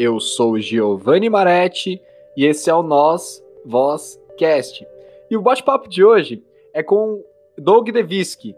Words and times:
Eu 0.00 0.20
sou 0.20 0.60
Giovanni 0.60 1.28
Maretti 1.28 2.00
e 2.36 2.44
esse 2.46 2.70
é 2.70 2.74
o 2.74 2.84
Nós 2.84 3.44
Voz 3.66 4.16
Cast. 4.38 4.86
E 5.28 5.36
o 5.36 5.42
bate-papo 5.42 5.88
de 5.88 6.04
hoje 6.04 6.40
é 6.72 6.84
com 6.84 7.20
Doug 7.58 7.88
Devisky. 7.88 8.54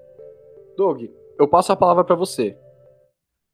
Doug, 0.77 1.05
eu 1.39 1.49
passo 1.49 1.73
a 1.73 1.77
palavra 1.77 2.05
para 2.05 2.15
você. 2.15 2.59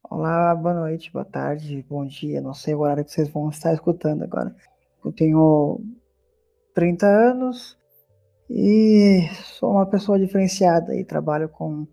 Olá, 0.03 0.53
boa 0.53 0.73
noite, 0.73 1.09
boa 1.13 1.23
tarde, 1.23 1.81
bom 1.87 2.05
dia. 2.05 2.41
Não 2.41 2.53
sei 2.53 2.75
o 2.75 2.81
horário 2.81 3.05
que 3.05 3.11
vocês 3.11 3.29
vão 3.29 3.47
estar 3.47 3.73
escutando 3.73 4.21
agora. 4.21 4.53
Eu 5.05 5.13
tenho 5.13 5.79
30 6.73 7.07
anos 7.07 7.77
e 8.49 9.29
sou 9.57 9.71
uma 9.71 9.85
pessoa 9.85 10.19
diferenciada 10.19 10.93
e 10.93 11.05
trabalho 11.05 11.47
com 11.47 11.87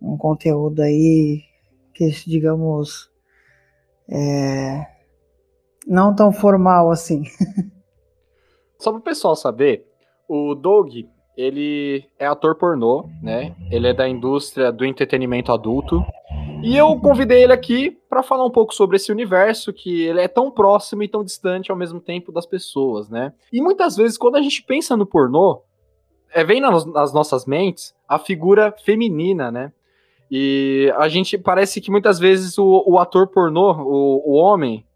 um 0.00 0.16
conteúdo 0.16 0.82
aí 0.82 1.42
que, 1.92 2.08
digamos, 2.28 3.10
é, 4.08 4.91
não 5.86 6.14
tão 6.14 6.32
formal 6.32 6.90
assim. 6.90 7.24
Só 8.78 8.90
para 8.90 9.00
o 9.00 9.02
pessoal 9.02 9.36
saber, 9.36 9.86
o 10.28 10.54
Doug, 10.54 10.90
ele 11.36 12.04
é 12.18 12.26
ator 12.26 12.56
pornô, 12.56 13.08
né? 13.22 13.54
Ele 13.70 13.88
é 13.88 13.94
da 13.94 14.08
indústria 14.08 14.72
do 14.72 14.84
entretenimento 14.84 15.52
adulto. 15.52 16.04
E 16.62 16.76
eu 16.76 16.98
convidei 17.00 17.42
ele 17.42 17.52
aqui 17.52 17.96
para 18.08 18.22
falar 18.22 18.44
um 18.44 18.50
pouco 18.50 18.74
sobre 18.74 18.96
esse 18.96 19.10
universo 19.10 19.72
que 19.72 20.02
ele 20.02 20.20
é 20.20 20.28
tão 20.28 20.50
próximo 20.50 21.02
e 21.02 21.08
tão 21.08 21.24
distante 21.24 21.70
ao 21.70 21.76
mesmo 21.76 22.00
tempo 22.00 22.30
das 22.30 22.46
pessoas, 22.46 23.08
né? 23.08 23.32
E 23.52 23.60
muitas 23.60 23.96
vezes 23.96 24.16
quando 24.18 24.36
a 24.36 24.42
gente 24.42 24.62
pensa 24.62 24.96
no 24.96 25.06
pornô, 25.06 25.62
é, 26.32 26.44
vem 26.44 26.60
nas, 26.60 26.84
nas 26.86 27.12
nossas 27.12 27.46
mentes 27.46 27.94
a 28.08 28.18
figura 28.18 28.74
feminina, 28.84 29.50
né? 29.50 29.72
E 30.30 30.90
a 30.96 31.08
gente 31.08 31.36
parece 31.36 31.80
que 31.80 31.90
muitas 31.90 32.18
vezes 32.18 32.56
o, 32.56 32.82
o 32.86 32.98
ator 32.98 33.28
pornô, 33.28 33.72
o, 33.72 34.32
o, 34.32 34.34
homem, 34.34 34.86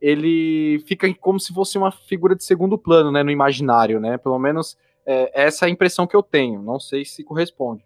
ele 0.00 0.82
fica 0.86 1.12
como 1.14 1.40
se 1.40 1.52
fosse 1.52 1.76
uma 1.76 1.90
figura 1.90 2.34
de 2.34 2.44
segundo 2.44 2.78
plano, 2.78 3.10
né, 3.10 3.22
no 3.22 3.30
imaginário, 3.30 4.00
né? 4.00 4.16
Pelo 4.18 4.38
menos 4.38 4.76
é, 5.04 5.46
essa 5.46 5.64
é 5.64 5.68
a 5.68 5.70
impressão 5.70 6.06
que 6.06 6.14
eu 6.14 6.22
tenho. 6.22 6.62
Não 6.62 6.78
sei 6.78 7.04
se 7.04 7.24
corresponde. 7.24 7.84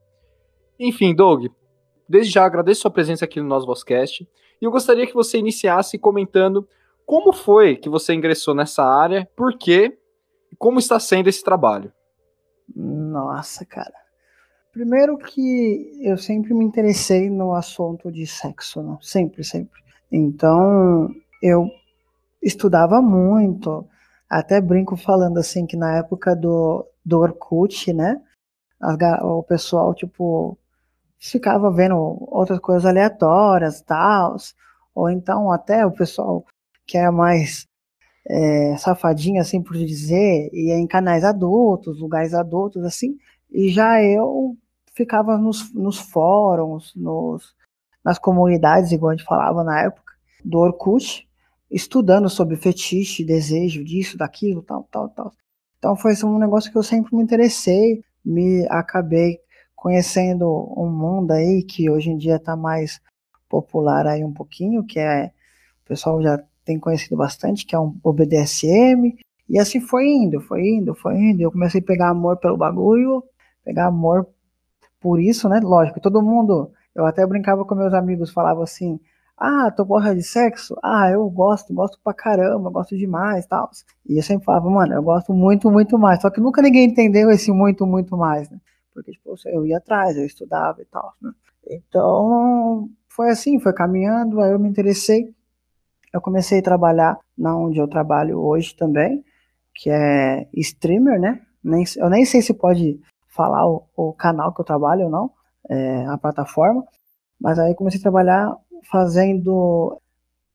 Enfim, 0.78 1.14
Doug, 1.14 1.46
desde 2.08 2.32
já 2.32 2.44
agradeço 2.44 2.82
sua 2.82 2.90
presença 2.90 3.24
aqui 3.24 3.40
no 3.40 3.48
nosso 3.48 3.66
Vozcast 3.66 4.28
e 4.60 4.64
eu 4.64 4.70
gostaria 4.70 5.06
que 5.06 5.14
você 5.14 5.38
iniciasse 5.38 5.98
comentando 5.98 6.68
como 7.06 7.32
foi 7.32 7.76
que 7.76 7.88
você 7.88 8.14
ingressou 8.14 8.54
nessa 8.54 8.84
área, 8.84 9.28
por 9.36 9.56
quê 9.56 9.98
e 10.50 10.56
como 10.56 10.78
está 10.78 10.98
sendo 11.00 11.28
esse 11.28 11.42
trabalho. 11.42 11.92
Nossa, 12.74 13.64
cara. 13.64 13.94
Primeiro 14.72 15.18
que 15.18 16.00
eu 16.00 16.16
sempre 16.16 16.54
me 16.54 16.64
interessei 16.64 17.28
no 17.28 17.54
assunto 17.54 18.10
de 18.10 18.26
sexo, 18.26 18.82
né? 18.82 18.96
sempre, 19.02 19.44
sempre. 19.44 19.80
Então, 20.10 21.08
eu 21.42 21.68
estudava 22.42 23.00
muito, 23.00 23.86
até 24.28 24.60
brinco 24.60 24.96
falando 24.96 25.38
assim 25.38 25.66
que 25.66 25.76
na 25.76 25.96
época 25.96 26.34
do, 26.34 26.86
do 27.04 27.20
Orkut, 27.20 27.92
né? 27.92 28.20
o 29.22 29.42
pessoal, 29.44 29.94
tipo, 29.94 30.58
ficava 31.18 31.70
vendo 31.70 31.96
outras 31.96 32.58
coisas 32.58 32.84
aleatórias, 32.84 33.80
tal, 33.80 34.36
ou 34.94 35.08
então 35.08 35.52
até 35.52 35.86
o 35.86 35.92
pessoal 35.92 36.44
que 36.84 36.98
era 36.98 37.12
mais 37.12 37.68
é, 38.28 38.76
safadinho, 38.76 39.40
assim 39.40 39.62
por 39.62 39.76
dizer, 39.76 40.50
ia 40.52 40.76
em 40.76 40.86
canais 40.86 41.24
adultos, 41.24 42.00
lugares 42.00 42.34
adultos, 42.34 42.84
assim, 42.84 43.16
e 43.50 43.68
já 43.68 44.02
eu 44.02 44.56
ficava 44.94 45.38
nos, 45.38 45.72
nos 45.72 45.98
fóruns, 45.98 46.92
nos, 46.96 47.54
nas 48.04 48.18
comunidades, 48.18 48.92
igual 48.92 49.10
a 49.10 49.16
gente 49.16 49.26
falava 49.26 49.62
na 49.62 49.82
época, 49.82 50.12
do 50.44 50.58
Orkut, 50.58 51.28
estudando 51.72 52.28
sobre 52.28 52.56
fetiche, 52.56 53.24
desejo 53.24 53.82
disso, 53.82 54.18
daquilo, 54.18 54.62
tal, 54.62 54.86
tal, 54.90 55.08
tal. 55.08 55.32
Então 55.78 55.96
foi 55.96 56.14
um 56.24 56.38
negócio 56.38 56.70
que 56.70 56.78
eu 56.78 56.82
sempre 56.82 57.16
me 57.16 57.22
interessei, 57.22 58.04
me 58.24 58.66
acabei 58.68 59.40
conhecendo 59.74 60.46
um 60.76 60.88
mundo 60.88 61.32
aí 61.32 61.62
que 61.64 61.90
hoje 61.90 62.10
em 62.10 62.16
dia 62.16 62.36
está 62.36 62.54
mais 62.54 63.00
popular 63.48 64.06
aí 64.06 64.22
um 64.22 64.32
pouquinho, 64.32 64.84
que 64.84 65.00
é 65.00 65.32
o 65.84 65.88
pessoal 65.88 66.22
já 66.22 66.40
tem 66.64 66.78
conhecido 66.78 67.16
bastante, 67.16 67.66
que 67.66 67.74
é 67.74 67.78
um, 67.78 67.90
BDSM, 67.90 69.18
e 69.48 69.58
assim 69.58 69.80
foi 69.80 70.06
indo, 70.06 70.40
foi 70.40 70.62
indo, 70.62 70.94
foi 70.94 71.16
indo. 71.16 71.42
Eu 71.42 71.50
comecei 71.50 71.80
a 71.80 71.84
pegar 71.84 72.10
amor 72.10 72.36
pelo 72.36 72.56
bagulho, 72.56 73.24
pegar 73.64 73.86
amor 73.86 74.28
por 75.00 75.20
isso, 75.20 75.48
né? 75.48 75.58
Lógico, 75.60 76.00
todo 76.00 76.22
mundo. 76.22 76.70
Eu 76.94 77.04
até 77.04 77.26
brincava 77.26 77.64
com 77.64 77.74
meus 77.74 77.92
amigos, 77.92 78.30
falava 78.30 78.62
assim: 78.62 79.00
Ah, 79.44 79.72
tu 79.72 79.84
gosta 79.84 80.14
de 80.14 80.22
sexo? 80.22 80.76
Ah, 80.80 81.10
eu 81.10 81.28
gosto, 81.28 81.74
gosto 81.74 81.98
pra 82.04 82.14
caramba, 82.14 82.70
gosto 82.70 82.96
demais 82.96 83.44
tal. 83.44 83.68
E 84.08 84.16
eu 84.16 84.22
sempre 84.22 84.44
falava, 84.44 84.70
mano, 84.70 84.94
eu 84.94 85.02
gosto 85.02 85.34
muito, 85.34 85.68
muito 85.68 85.98
mais. 85.98 86.22
Só 86.22 86.30
que 86.30 86.40
nunca 86.40 86.62
ninguém 86.62 86.84
entendeu 86.88 87.28
esse 87.28 87.50
muito, 87.50 87.84
muito 87.84 88.16
mais, 88.16 88.48
né? 88.48 88.60
Porque, 88.94 89.10
tipo, 89.10 89.34
eu 89.46 89.66
ia 89.66 89.78
atrás, 89.78 90.16
eu 90.16 90.24
estudava 90.24 90.80
e 90.80 90.84
tal, 90.84 91.14
né? 91.20 91.32
Então, 91.68 92.88
foi 93.08 93.30
assim, 93.30 93.58
foi 93.58 93.72
caminhando, 93.72 94.40
aí 94.40 94.52
eu 94.52 94.60
me 94.60 94.68
interessei. 94.68 95.34
Eu 96.14 96.20
comecei 96.20 96.60
a 96.60 96.62
trabalhar 96.62 97.18
na 97.36 97.56
onde 97.56 97.80
eu 97.80 97.88
trabalho 97.88 98.38
hoje 98.38 98.76
também, 98.76 99.24
que 99.74 99.90
é 99.90 100.46
streamer, 100.54 101.18
né? 101.18 101.40
Nem, 101.64 101.82
eu 101.96 102.08
nem 102.08 102.24
sei 102.24 102.42
se 102.42 102.54
pode 102.54 103.00
falar 103.26 103.66
o, 103.66 103.82
o 103.96 104.12
canal 104.12 104.54
que 104.54 104.60
eu 104.60 104.64
trabalho 104.64 105.06
ou 105.06 105.10
não, 105.10 105.32
é, 105.68 106.06
a 106.06 106.16
plataforma. 106.16 106.84
Mas 107.40 107.58
aí 107.58 107.74
comecei 107.74 107.98
a 107.98 108.02
trabalhar 108.02 108.56
fazendo 108.90 110.00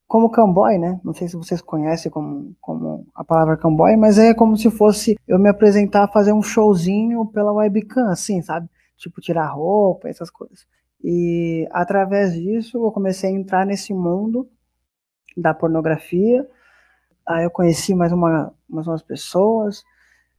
como 0.06 0.30
camboy, 0.30 0.78
né? 0.78 0.98
Não 1.04 1.12
sei 1.12 1.28
se 1.28 1.36
vocês 1.36 1.60
conhecem 1.60 2.10
como, 2.10 2.56
como 2.60 3.06
a 3.14 3.22
palavra 3.22 3.58
camboy, 3.58 3.94
mas 3.96 4.18
é 4.18 4.32
como 4.32 4.56
se 4.56 4.70
fosse 4.70 5.18
eu 5.28 5.38
me 5.38 5.50
apresentar, 5.50 6.08
fazer 6.08 6.32
um 6.32 6.42
showzinho 6.42 7.26
pela 7.26 7.52
webcam, 7.52 8.08
assim, 8.08 8.40
sabe? 8.40 8.68
Tipo, 8.96 9.20
tirar 9.20 9.48
roupa, 9.48 10.08
essas 10.08 10.30
coisas. 10.30 10.66
E 11.04 11.68
através 11.70 12.32
disso 12.32 12.84
eu 12.84 12.90
comecei 12.90 13.30
a 13.30 13.32
entrar 13.32 13.66
nesse 13.66 13.92
mundo 13.92 14.48
da 15.36 15.52
pornografia. 15.52 16.48
Aí 17.26 17.44
eu 17.44 17.50
conheci 17.50 17.94
mais, 17.94 18.10
uma, 18.10 18.52
mais 18.68 18.86
umas 18.86 19.02
pessoas. 19.02 19.84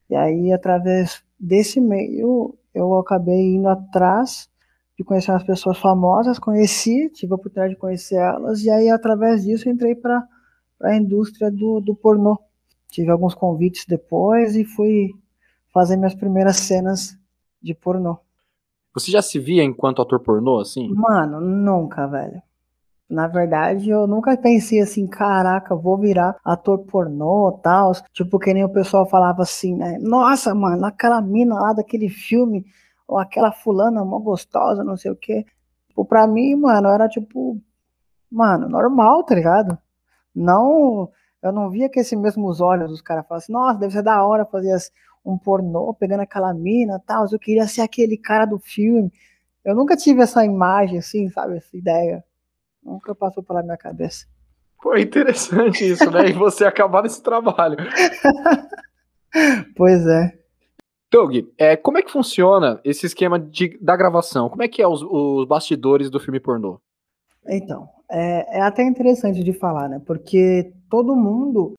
E 0.09 0.15
aí, 0.15 0.51
através 0.51 1.23
desse 1.39 1.79
meio, 1.79 2.57
eu 2.73 2.97
acabei 2.97 3.55
indo 3.55 3.69
atrás 3.69 4.49
de 4.99 5.03
conhecer 5.05 5.31
umas 5.31 5.43
pessoas 5.43 5.77
famosas, 5.77 6.37
conheci, 6.37 7.09
tive 7.11 7.31
a 7.31 7.35
oportunidade 7.35 7.73
de 7.73 7.79
conhecer 7.79 8.15
elas, 8.15 8.61
e 8.65 8.69
aí, 8.69 8.89
através 8.89 9.45
disso, 9.45 9.69
entrei 9.69 9.95
para 9.95 10.21
a 10.83 10.93
indústria 10.93 11.49
do, 11.49 11.79
do 11.79 11.95
pornô. 11.95 12.37
Tive 12.89 13.09
alguns 13.09 13.33
convites 13.33 13.85
depois 13.87 14.57
e 14.57 14.65
fui 14.65 15.11
fazer 15.73 15.95
minhas 15.95 16.13
primeiras 16.13 16.57
cenas 16.57 17.17
de 17.63 17.73
pornô. 17.73 18.17
Você 18.93 19.09
já 19.09 19.21
se 19.21 19.39
via 19.39 19.63
enquanto 19.63 20.01
ator 20.01 20.19
pornô, 20.19 20.59
assim? 20.59 20.93
Mano, 20.93 21.39
nunca, 21.39 22.05
velho. 22.05 22.41
Na 23.09 23.25
verdade, 23.27 23.89
eu 23.89 24.05
nunca 24.05 24.35
pensei 24.35 24.81
assim, 24.81 25.07
caraca, 25.07 25.77
vou 25.77 25.97
virar 25.97 26.35
ator 26.43 26.79
pornô 26.79 27.57
tal. 27.63 27.93
Tipo, 28.11 28.37
que 28.37 28.53
nem 28.53 28.65
o 28.65 28.73
pessoal 28.73 29.07
falava 29.07 29.43
assim, 29.43 29.77
né? 29.77 29.97
Nossa, 30.01 30.53
mano, 30.53 30.85
aquela 30.85 31.21
mina 31.21 31.55
lá 31.55 31.71
daquele 31.71 32.09
filme, 32.09 32.65
ou 33.09 33.17
aquela 33.17 33.51
fulana 33.51 34.05
mó 34.05 34.19
gostosa, 34.19 34.83
não 34.83 34.95
sei 34.95 35.09
o 35.09 35.15
quê. 35.15 35.43
Tipo, 35.87 36.05
pra 36.05 36.27
mim, 36.27 36.53
mano, 36.55 36.89
era 36.89 37.09
tipo, 37.09 37.59
mano, 38.31 38.69
normal, 38.69 39.23
tá 39.23 39.33
ligado? 39.33 39.75
Não, 40.33 41.09
eu 41.41 41.51
não 41.51 41.71
via 41.71 41.89
que 41.89 41.99
esses 41.99 42.17
mesmos 42.17 42.61
olhos 42.61 42.91
os 42.91 43.01
caras 43.01 43.25
falavam 43.27 43.43
assim, 43.43 43.51
nossa, 43.51 43.79
deve 43.79 43.93
ser 43.93 44.03
da 44.03 44.23
hora 44.23 44.45
fazer 44.45 44.77
um 45.25 45.39
pornô 45.39 45.91
pegando 45.95 46.21
aquela 46.21 46.53
mina 46.53 47.01
tal. 47.03 47.25
Eu 47.31 47.39
queria 47.39 47.67
ser 47.67 47.81
aquele 47.81 48.15
cara 48.15 48.45
do 48.45 48.59
filme. 48.59 49.11
Eu 49.65 49.75
nunca 49.75 49.97
tive 49.97 50.21
essa 50.21 50.45
imagem, 50.45 50.99
assim, 50.99 51.29
sabe, 51.29 51.57
essa 51.57 51.75
ideia. 51.75 52.23
Nunca 52.83 53.15
passou 53.15 53.41
pela 53.41 53.63
minha 53.63 53.75
cabeça. 53.75 54.27
Pô, 54.83 54.95
interessante 54.95 55.83
isso, 55.83 56.09
né? 56.11 56.29
E 56.29 56.33
você 56.33 56.63
acabar 56.63 57.01
nesse 57.01 57.23
trabalho. 57.23 57.77
pois 59.75 60.05
é. 60.05 60.38
Doug, 61.11 61.35
é, 61.57 61.75
como 61.75 61.97
é 61.97 62.01
que 62.01 62.11
funciona 62.11 62.79
esse 62.83 63.05
esquema 63.05 63.39
de, 63.39 63.77
da 63.81 63.95
gravação? 63.95 64.49
Como 64.49 64.61
é 64.61 64.67
que 64.67 64.81
é 64.81 64.87
os, 64.87 65.01
os 65.01 65.47
bastidores 65.47 66.09
do 66.09 66.19
filme 66.19 66.39
pornô? 66.39 66.79
Então, 67.47 67.89
é, 68.11 68.59
é, 68.59 68.61
até 68.61 68.83
interessante 68.83 69.43
de 69.43 69.53
falar, 69.53 69.89
né? 69.89 70.01
Porque 70.05 70.71
todo 70.89 71.15
mundo 71.15 71.73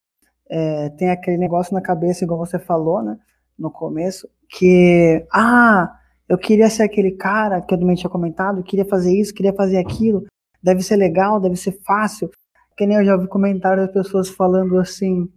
é, 0.48 0.88
tem 0.90 1.10
aquele 1.10 1.36
negócio 1.36 1.74
na 1.74 1.80
cabeça, 1.80 2.24
igual 2.24 2.38
você 2.38 2.58
falou, 2.58 3.02
né? 3.02 3.18
No 3.56 3.70
começo, 3.70 4.28
que, 4.48 5.24
ah, 5.32 5.94
eu 6.28 6.36
queria 6.36 6.68
ser 6.68 6.82
aquele 6.82 7.12
cara 7.12 7.60
que 7.60 7.72
eu 7.72 7.78
também 7.78 7.94
tinha 7.94 8.10
comentado, 8.10 8.64
queria 8.64 8.84
fazer 8.84 9.14
isso, 9.16 9.34
queria 9.34 9.52
fazer 9.52 9.76
aquilo 9.76 10.26
deve 10.62 10.82
ser 10.82 10.96
legal, 10.96 11.40
deve 11.40 11.56
ser 11.56 11.72
fácil. 11.84 12.30
Que 12.76 12.86
nem 12.86 12.96
eu 12.96 13.04
já 13.04 13.14
ouvi 13.14 13.28
comentários 13.28 13.86
das 13.86 13.94
pessoas 13.94 14.28
falando 14.28 14.78
assim: 14.78 15.28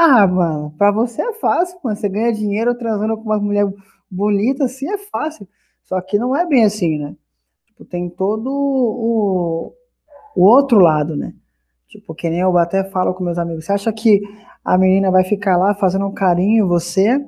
Ah, 0.00 0.28
mano, 0.28 0.72
pra 0.78 0.92
você 0.92 1.20
é 1.20 1.32
fácil, 1.32 1.76
mano. 1.82 1.96
Você 1.96 2.08
ganha 2.08 2.32
dinheiro 2.32 2.72
transando 2.76 3.16
com 3.16 3.24
uma 3.24 3.38
mulher 3.40 3.66
bonita, 4.08 4.64
assim 4.64 4.88
é 4.88 4.96
fácil. 4.96 5.48
Só 5.84 6.00
que 6.00 6.16
não 6.16 6.36
é 6.36 6.46
bem 6.46 6.64
assim, 6.64 6.98
né? 6.98 7.16
Tipo, 7.66 7.84
tem 7.84 8.08
todo 8.08 8.48
o, 8.48 9.74
o 10.36 10.44
outro 10.44 10.78
lado, 10.78 11.16
né? 11.16 11.34
Tipo, 11.88 12.14
que 12.14 12.30
nem 12.30 12.40
eu 12.40 12.56
até 12.58 12.84
falo 12.84 13.12
com 13.12 13.24
meus 13.24 13.38
amigos. 13.38 13.64
Você 13.64 13.72
acha 13.72 13.92
que 13.92 14.22
a 14.64 14.78
menina 14.78 15.10
vai 15.10 15.24
ficar 15.24 15.56
lá 15.56 15.74
fazendo 15.74 16.06
um 16.06 16.14
carinho 16.14 16.64
em 16.64 16.68
você? 16.68 17.20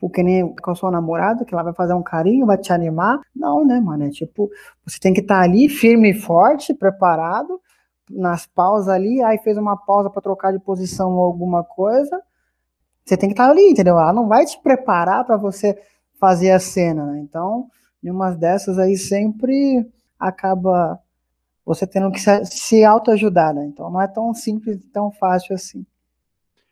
Porque 0.00 0.20
nem 0.20 0.54
com 0.56 0.72
a 0.72 0.74
sua 0.74 0.90
namorada, 0.90 1.44
que 1.44 1.54
ela 1.54 1.62
vai 1.62 1.74
fazer 1.74 1.94
um 1.94 2.02
carinho, 2.02 2.46
vai 2.46 2.58
te 2.58 2.72
animar? 2.72 3.20
Não, 3.34 3.64
né, 3.64 3.78
mano? 3.78 4.04
É 4.04 4.10
tipo, 4.10 4.50
você 4.84 4.98
tem 4.98 5.14
que 5.14 5.20
estar 5.20 5.36
tá 5.38 5.42
ali 5.42 5.68
firme 5.68 6.10
e 6.10 6.14
forte, 6.14 6.74
preparado, 6.74 7.60
nas 8.10 8.46
pausas 8.46 8.88
ali, 8.88 9.22
aí 9.22 9.38
fez 9.38 9.56
uma 9.56 9.76
pausa 9.76 10.10
para 10.10 10.22
trocar 10.22 10.52
de 10.52 10.58
posição 10.58 11.12
ou 11.14 11.24
alguma 11.24 11.62
coisa. 11.64 12.20
Você 13.04 13.16
tem 13.16 13.28
que 13.28 13.32
estar 13.32 13.46
tá 13.46 13.50
ali, 13.50 13.70
entendeu? 13.70 13.98
Ela 13.98 14.12
não 14.12 14.28
vai 14.28 14.44
te 14.44 14.60
preparar 14.60 15.24
para 15.24 15.36
você 15.36 15.80
fazer 16.18 16.50
a 16.50 16.58
cena, 16.58 17.06
né? 17.06 17.20
Então, 17.20 17.68
em 18.02 18.10
umas 18.10 18.36
dessas 18.36 18.78
aí 18.78 18.96
sempre 18.96 19.86
acaba 20.18 20.98
você 21.64 21.86
tendo 21.86 22.10
que 22.10 22.20
se, 22.20 22.44
se 22.46 22.84
autoajudar, 22.84 23.54
né? 23.54 23.64
Então 23.66 23.90
não 23.90 24.00
é 24.00 24.08
tão 24.08 24.32
simples, 24.34 24.78
tão 24.92 25.10
fácil 25.10 25.54
assim. 25.54 25.84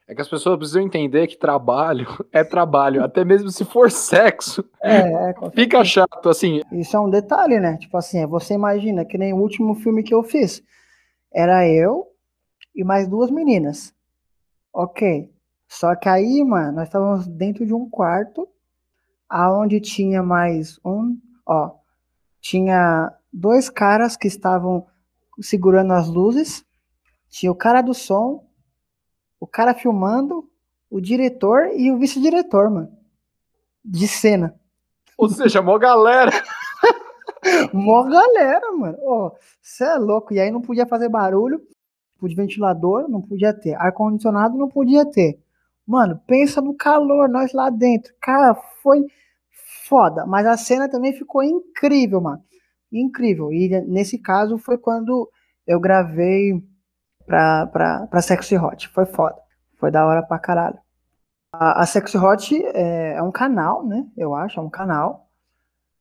É 0.09 0.15
que 0.15 0.23
as 0.23 0.29
pessoas 0.29 0.57
precisam 0.57 0.83
entender 0.83 1.27
que 1.27 1.37
trabalho 1.37 2.07
é 2.33 2.45
trabalho, 2.45 3.03
até 3.03 3.25
mesmo 3.25 3.51
se 3.51 3.65
for 3.65 3.91
sexo. 3.91 4.65
É, 4.81 5.31
é 5.31 5.35
fica 5.53 5.85
chato, 5.85 6.29
assim. 6.29 6.61
Isso 6.73 6.97
é 6.97 7.01
um 7.01 7.11
detalhe, 7.11 7.59
né? 7.59 7.77
Tipo 7.77 7.97
assim, 7.97 8.25
você 8.27 8.55
imagina 8.55 9.05
que 9.05 9.19
nem 9.19 9.33
o 9.33 9.39
último 9.39 9.75
filme 9.75 10.03
que 10.03 10.15
eu 10.15 10.23
fiz. 10.23 10.63
Era 11.37 11.69
eu 11.69 12.11
e 12.75 12.83
mais 12.83 13.07
duas 13.07 13.31
meninas. 13.31 13.95
Ok. 14.73 15.31
Só 15.69 15.95
que 15.95 16.09
aí, 16.09 16.43
mano, 16.43 16.73
nós 16.73 16.89
estávamos 16.89 17.27
dentro 17.27 17.67
de 17.67 17.75
um 17.75 17.91
quarto, 17.91 18.49
aonde 19.29 19.79
tinha 19.79 20.23
mais 20.23 20.81
um, 20.83 21.21
ó, 21.45 21.75
tinha 22.41 23.13
dois 23.31 23.69
caras 23.69 24.17
que 24.17 24.27
estavam 24.27 24.87
segurando 25.39 25.93
as 25.93 26.09
luzes, 26.09 26.65
tinha 27.29 27.53
o 27.53 27.57
cara 27.57 27.83
do 27.83 27.93
som, 27.93 28.49
o 29.39 29.47
cara 29.47 29.75
filmando, 29.75 30.49
o 30.89 31.03
diretor 31.03 31.69
e 31.75 31.93
o 31.93 31.99
vice-diretor, 31.99 32.71
mano. 32.71 32.97
De 33.85 34.09
cena. 34.09 34.59
Ou 35.19 35.29
seja, 35.29 35.61
mó 35.61 35.77
galera. 35.77 36.33
mó 37.73 38.05
galera, 38.05 38.73
mano. 38.73 38.97
Você 39.61 39.85
oh, 39.85 39.87
é 39.87 39.99
louco. 39.99 40.35
E 40.35 40.41
aí 40.41 40.51
não 40.51 40.61
podia 40.61 40.87
fazer 40.87 41.09
barulho. 41.09 41.61
Tipo, 42.15 42.29
de 42.29 42.35
ventilador, 42.35 43.09
não 43.09 43.21
podia 43.21 43.53
ter. 43.53 43.75
Ar-condicionado, 43.75 44.57
não 44.57 44.69
podia 44.69 45.05
ter. 45.05 45.39
Mano, 45.87 46.21
pensa 46.27 46.61
no 46.61 46.75
calor, 46.75 47.29
nós 47.29 47.53
lá 47.53 47.71
dentro. 47.71 48.13
Cara, 48.21 48.55
foi 48.83 49.05
foda. 49.89 50.27
Mas 50.27 50.47
a 50.47 50.57
cena 50.57 50.89
também 50.89 51.13
ficou 51.13 51.43
incrível, 51.43 52.21
mano 52.21 52.43
incrível. 52.93 53.53
E 53.53 53.69
nesse 53.83 54.19
caso 54.19 54.59
foi 54.59 54.79
quando 54.79 55.31
eu 55.67 55.81
gravei 55.81 56.63
pra, 57.27 57.67
pra, 57.67 58.07
pra 58.07 58.23
Sexy 58.23 58.57
Hot. 58.57 58.89
Foi 58.89 59.07
foda. 59.07 59.37
Foi 59.79 59.91
da 59.91 60.07
hora 60.07 60.23
pra 60.23 60.39
caralho. 60.39 60.79
A, 61.53 61.83
a 61.83 61.87
Sexy 61.87 62.17
Hot 62.17 62.55
é, 62.75 63.15
é, 63.15 63.23
um 63.23 63.33
canal, 63.33 63.85
né? 63.87 64.07
Eu 64.17 64.35
acho, 64.35 64.61
é 64.61 64.63
um 64.63 64.71
canal. 64.71 65.26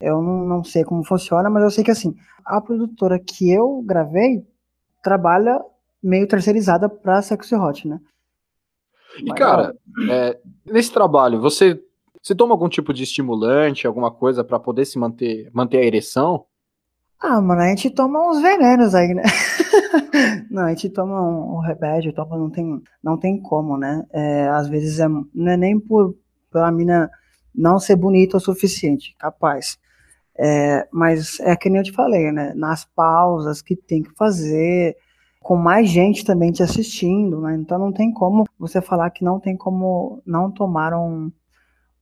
Eu 0.06 0.22
não, 0.22 0.46
não 0.46 0.64
sei 0.64 0.84
como 0.84 1.04
funciona, 1.04 1.50
mas 1.50 1.64
eu 1.64 1.72
sei 1.72 1.84
que 1.84 1.92
assim, 1.92 2.16
a 2.46 2.62
produtora 2.62 3.20
que 3.20 3.52
eu 3.52 3.82
gravei 3.86 4.46
trabalha 5.02 5.60
meio 6.02 6.28
terceirizada 6.28 6.88
pra 6.88 7.22
Sexy 7.22 7.56
Hot, 7.56 7.88
né? 7.88 8.00
E 9.20 9.30
mas, 9.30 9.40
cara, 9.40 9.76
é, 10.10 10.38
nesse 10.66 10.92
trabalho, 10.92 11.42
você, 11.42 11.82
você 12.22 12.36
toma 12.36 12.54
algum 12.54 12.70
tipo 12.70 12.94
de 12.94 13.04
estimulante, 13.04 13.88
alguma 13.88 14.12
coisa 14.12 14.44
para 14.44 14.60
poder 14.60 14.86
se 14.86 15.00
manter, 15.00 15.50
manter 15.54 15.78
a 15.78 15.86
ereção? 15.86 16.46
Ah, 17.20 17.42
mano, 17.42 17.62
a 17.62 17.68
gente 17.70 17.90
toma 17.90 18.30
uns 18.30 18.42
venenos 18.42 18.94
aí, 18.94 19.14
né? 19.14 19.24
não, 20.52 20.64
a 20.64 20.70
gente 20.70 20.90
toma 20.90 21.22
um, 21.22 21.56
um 21.56 21.60
remédio, 21.60 22.14
toma, 22.14 22.38
não 22.38 22.50
tem, 22.50 22.82
não 23.02 23.18
tem 23.18 23.42
como, 23.42 23.78
né? 23.78 24.06
É, 24.12 24.48
às 24.50 24.68
vezes 24.68 25.00
é, 25.00 25.08
não 25.08 25.52
é 25.52 25.58
nem 25.58 25.80
por 25.80 26.16
pela 26.52 26.72
mina 26.72 27.10
não 27.54 27.80
ser 27.80 27.96
bonita 27.96 28.38
o 28.38 28.40
suficiente, 28.40 29.16
capaz. 29.18 29.78
É, 30.38 30.88
mas 30.92 31.40
é 31.40 31.56
que 31.56 31.70
nem 31.70 31.80
eu 31.80 31.84
te 31.84 31.92
falei, 31.92 32.32
né? 32.32 32.54
Nas 32.56 32.86
pausas 32.86 33.62
que 33.62 33.76
tem 33.76 34.04
que 34.04 34.12
fazer, 34.16 34.98
com 35.42 35.56
mais 35.56 35.90
gente 35.90 36.26
também 36.26 36.52
te 36.52 36.64
assistindo, 36.64 37.40
né? 37.42 37.56
Então 37.56 37.80
não 37.80 37.92
tem 37.92 38.12
como 38.12 38.46
você 38.60 38.82
falar 38.82 39.10
que 39.12 39.24
não 39.24 39.40
tem 39.40 39.56
como 39.56 40.22
não 40.26 40.52
tomar 40.52 40.94
um, 40.94 41.32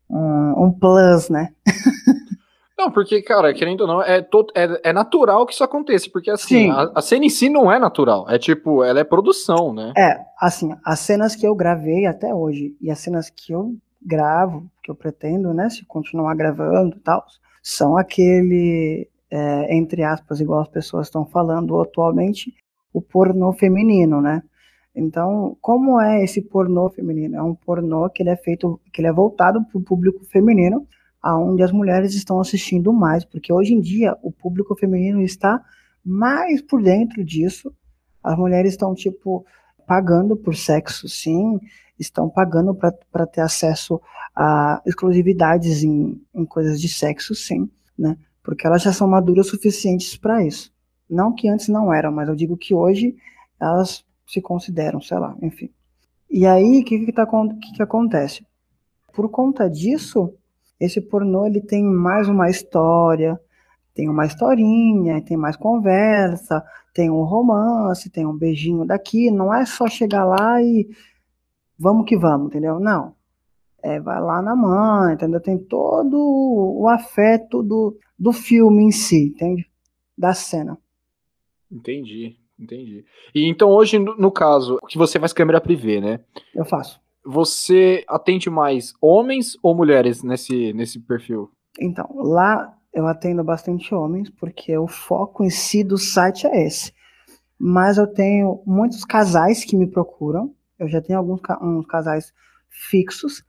um, 0.09 0.65
um 0.65 0.71
plus, 0.71 1.29
né? 1.29 1.49
Não, 2.75 2.91
porque, 2.91 3.21
cara, 3.21 3.53
querendo 3.53 3.81
ou 3.81 3.87
não, 3.87 4.01
é, 4.01 4.17
é, 4.55 4.89
é 4.89 4.91
natural 4.91 5.45
que 5.45 5.53
isso 5.53 5.63
aconteça, 5.63 6.09
porque 6.11 6.29
assim, 6.29 6.69
a, 6.69 6.91
a, 6.95 7.01
cena 7.01 7.23
em 7.23 7.29
si 7.29 7.47
não 7.47 7.71
é 7.71 7.79
natural, 7.79 8.25
é 8.27 8.37
tipo, 8.37 8.83
ela 8.83 8.99
é 8.99 9.05
produção, 9.05 9.71
né? 9.73 9.93
É, 9.95 10.19
assim, 10.37 10.75
as 10.83 10.99
cenas 10.99 11.33
que 11.33 11.47
eu 11.47 11.55
gravei 11.55 12.05
até 12.05 12.33
hoje 12.33 12.75
e 12.81 12.91
as 12.91 12.99
cenas 12.99 13.29
que 13.29 13.53
eu 13.53 13.73
gravo, 14.01 14.69
que 14.83 14.91
eu 14.91 14.95
pretendo, 14.95 15.53
né, 15.53 15.69
se 15.69 15.85
continuar 15.85 16.35
gravando 16.35 16.97
e 16.97 16.99
tal, 16.99 17.23
são 17.63 17.95
aquele, 17.97 19.09
é, 19.31 19.75
entre 19.75 20.03
aspas, 20.03 20.41
igual 20.41 20.59
as 20.59 20.67
pessoas 20.67 21.07
estão 21.07 21.25
falando 21.25 21.79
atualmente, 21.81 22.53
o 22.93 23.01
pornô 23.01 23.53
feminino, 23.53 24.21
né? 24.21 24.43
Então, 24.93 25.57
como 25.61 25.99
é 25.99 26.23
esse 26.23 26.41
pornô 26.41 26.89
feminino? 26.89 27.37
É 27.37 27.41
um 27.41 27.55
pornô 27.55 28.09
que 28.09 28.21
ele 28.21 28.29
é 28.29 28.35
feito, 28.35 28.79
que 28.91 29.01
ele 29.01 29.07
é 29.07 29.13
voltado 29.13 29.63
para 29.65 29.77
o 29.79 29.81
público 29.81 30.23
feminino, 30.25 30.85
aonde 31.21 31.63
as 31.63 31.71
mulheres 31.71 32.13
estão 32.13 32.39
assistindo 32.39 32.91
mais, 32.91 33.23
porque 33.23 33.51
hoje 33.51 33.73
em 33.73 33.79
dia 33.79 34.15
o 34.21 34.31
público 34.31 34.75
feminino 34.75 35.21
está 35.21 35.63
mais 36.05 36.61
por 36.61 36.83
dentro 36.83 37.23
disso. 37.23 37.73
As 38.21 38.37
mulheres 38.37 38.73
estão 38.73 38.93
tipo 38.93 39.45
pagando 39.87 40.35
por 40.35 40.55
sexo, 40.55 41.07
sim, 41.07 41.59
estão 42.03 42.29
pagando 42.29 42.75
para 42.75 43.27
ter 43.27 43.41
acesso 43.41 44.01
a 44.35 44.81
exclusividades 44.85 45.83
em, 45.83 46.21
em 46.33 46.45
coisas 46.45 46.79
de 46.79 46.87
sexo, 46.87 47.35
sim, 47.35 47.69
né? 47.97 48.17
Porque 48.43 48.67
elas 48.67 48.81
já 48.81 48.91
são 48.91 49.07
maduras 49.07 49.47
suficientes 49.47 50.17
para 50.17 50.45
isso. 50.45 50.71
Não 51.09 51.33
que 51.33 51.47
antes 51.47 51.67
não 51.67 51.93
eram, 51.93 52.11
mas 52.11 52.27
eu 52.27 52.35
digo 52.35 52.57
que 52.57 52.73
hoje 52.73 53.15
elas 53.59 54.05
se 54.27 54.41
consideram, 54.41 54.99
sei 55.01 55.17
lá, 55.17 55.35
enfim. 55.41 55.69
E 56.29 56.45
aí, 56.45 56.81
o 56.81 56.85
que 56.85 57.05
que, 57.05 57.11
tá, 57.11 57.25
que 57.25 57.73
que 57.73 57.83
acontece? 57.83 58.45
Por 59.13 59.29
conta 59.29 59.69
disso, 59.69 60.33
esse 60.79 60.99
pornô 60.99 61.45
ele 61.45 61.61
tem 61.61 61.83
mais 61.83 62.27
uma 62.27 62.49
história, 62.49 63.39
tem 63.93 64.09
uma 64.09 64.25
historinha, 64.25 65.21
tem 65.21 65.37
mais 65.37 65.55
conversa, 65.55 66.63
tem 66.93 67.09
um 67.09 67.23
romance, 67.23 68.09
tem 68.09 68.25
um 68.25 68.35
beijinho 68.35 68.85
daqui. 68.85 69.29
Não 69.29 69.53
é 69.53 69.65
só 69.65 69.87
chegar 69.87 70.25
lá 70.25 70.61
e 70.61 70.89
vamos 71.77 72.05
que 72.05 72.17
vamos, 72.17 72.47
entendeu? 72.47 72.79
Não. 72.79 73.15
É, 73.81 73.99
vai 73.99 74.21
lá 74.21 74.41
na 74.41 74.55
mãe, 74.55 75.13
entendeu? 75.13 75.41
Tem 75.41 75.57
todo 75.57 76.17
o 76.17 76.87
afeto 76.87 77.61
do, 77.61 77.97
do 78.17 78.31
filme 78.31 78.83
em 78.83 78.91
si, 78.91 79.33
entende? 79.35 79.69
Da 80.17 80.33
cena. 80.33 80.77
Entendi, 81.71 82.37
entendi. 82.57 83.03
E 83.35 83.49
então 83.49 83.69
hoje, 83.69 83.99
no, 83.99 84.15
no 84.15 84.31
caso, 84.31 84.77
que 84.87 84.97
você 84.97 85.19
faz 85.19 85.33
câmera 85.33 85.59
privê, 85.59 85.99
né? 85.99 86.21
Eu 86.55 86.63
faço 86.63 87.03
você 87.25 88.03
atende 88.07 88.49
mais 88.49 88.93
homens 89.01 89.57
ou 89.63 89.75
mulheres 89.75 90.23
nesse, 90.23 90.73
nesse 90.73 90.99
perfil? 90.99 91.49
Então, 91.79 92.07
lá 92.15 92.77
eu 92.93 93.07
atendo 93.07 93.43
bastante 93.43 93.95
homens, 93.95 94.29
porque 94.29 94.77
o 94.77 94.87
foco 94.87 95.43
em 95.43 95.49
si 95.49 95.83
do 95.83 95.97
site 95.97 96.45
é 96.45 96.65
esse. 96.65 96.93
Mas 97.57 97.97
eu 97.97 98.07
tenho 98.07 98.61
muitos 98.65 99.05
casais 99.05 99.63
que 99.63 99.75
me 99.75 99.87
procuram. 99.87 100.53
Eu 100.79 100.87
já 100.87 101.01
tenho 101.01 101.19
alguns 101.19 101.41
uns 101.61 101.85
casais 101.85 102.33
fixos. 102.69 103.43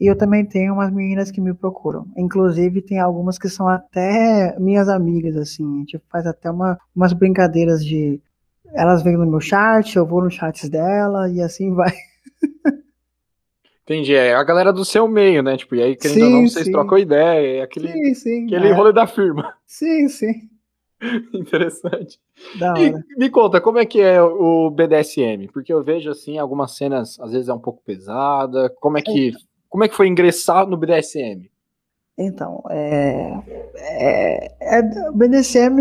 E 0.00 0.06
eu 0.08 0.16
também 0.16 0.44
tenho 0.44 0.74
umas 0.74 0.92
meninas 0.92 1.30
que 1.30 1.40
me 1.40 1.52
procuram. 1.52 2.06
Inclusive, 2.16 2.82
tem 2.82 3.00
algumas 3.00 3.36
que 3.36 3.48
são 3.48 3.68
até 3.68 4.56
minhas 4.58 4.88
amigas, 4.88 5.36
assim. 5.36 5.64
A 5.64 5.78
gente 5.78 6.00
faz 6.08 6.26
até 6.26 6.50
uma, 6.50 6.78
umas 6.94 7.12
brincadeiras 7.12 7.84
de. 7.84 8.20
Elas 8.74 9.02
vêm 9.02 9.16
no 9.16 9.26
meu 9.26 9.40
chat, 9.40 9.96
eu 9.96 10.06
vou 10.06 10.22
no 10.22 10.30
chat 10.30 10.68
dela, 10.68 11.28
e 11.28 11.40
assim 11.40 11.74
vai. 11.74 11.92
Entendi, 13.82 14.14
é 14.14 14.34
a 14.34 14.44
galera 14.44 14.70
do 14.70 14.84
seu 14.84 15.08
meio, 15.08 15.42
né? 15.42 15.56
Tipo, 15.56 15.74
e 15.74 15.82
aí, 15.82 15.96
querendo 15.96 16.14
sim, 16.18 16.22
ou 16.22 16.30
não, 16.30 16.46
vocês 16.46 16.66
sim. 16.66 16.72
trocam 16.72 16.98
ideia, 16.98 17.60
é 17.60 17.62
aquele, 17.62 17.90
sim, 17.90 18.14
sim, 18.14 18.44
aquele 18.44 18.68
é. 18.68 18.72
rolê 18.72 18.92
da 18.92 19.06
firma. 19.06 19.54
Sim, 19.66 20.08
sim. 20.08 20.48
Interessante. 21.32 22.20
E 22.76 23.18
me 23.18 23.30
conta, 23.30 23.60
como 23.60 23.78
é 23.78 23.86
que 23.86 24.00
é 24.00 24.20
o 24.20 24.70
BDSM? 24.70 25.48
Porque 25.52 25.72
eu 25.72 25.82
vejo, 25.82 26.10
assim, 26.10 26.38
algumas 26.38 26.76
cenas, 26.76 27.18
às 27.20 27.32
vezes 27.32 27.48
é 27.48 27.54
um 27.54 27.58
pouco 27.58 27.82
pesada. 27.84 28.68
Como 28.80 28.98
é 28.98 29.02
que, 29.02 29.28
então, 29.28 29.40
como 29.68 29.84
é 29.84 29.88
que 29.88 29.94
foi 29.94 30.08
ingressar 30.08 30.66
no 30.66 30.76
BDSM? 30.76 31.48
Então, 32.16 32.64
é, 32.68 33.32
é, 33.76 34.78
é, 34.78 35.08
o 35.08 35.12
BDSM, 35.12 35.78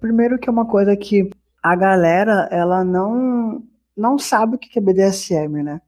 primeiro 0.00 0.36
que 0.36 0.48
é 0.48 0.52
uma 0.52 0.66
coisa 0.66 0.96
que 0.96 1.30
a 1.62 1.76
galera, 1.76 2.48
ela 2.50 2.82
não, 2.82 3.62
não 3.96 4.18
sabe 4.18 4.56
o 4.56 4.58
que 4.58 4.76
é 4.76 4.82
BDSM, 4.82 5.62
né? 5.62 5.80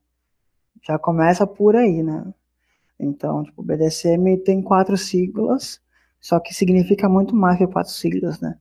Já 0.83 0.99
começa 0.99 1.45
por 1.47 1.75
aí, 1.75 2.03
né? 2.03 2.33
Então, 2.99 3.43
tipo, 3.43 3.61
BDSM 3.63 4.39
tem 4.45 4.63
quatro 4.63 4.97
siglas, 4.97 5.81
só 6.21 6.39
que 6.39 6.55
significa 6.55 7.09
muito 7.09 7.35
mais 7.35 7.59
que 7.59 7.67
quatro 7.67 7.93
siglas, 7.93 8.41
né? 8.41 8.57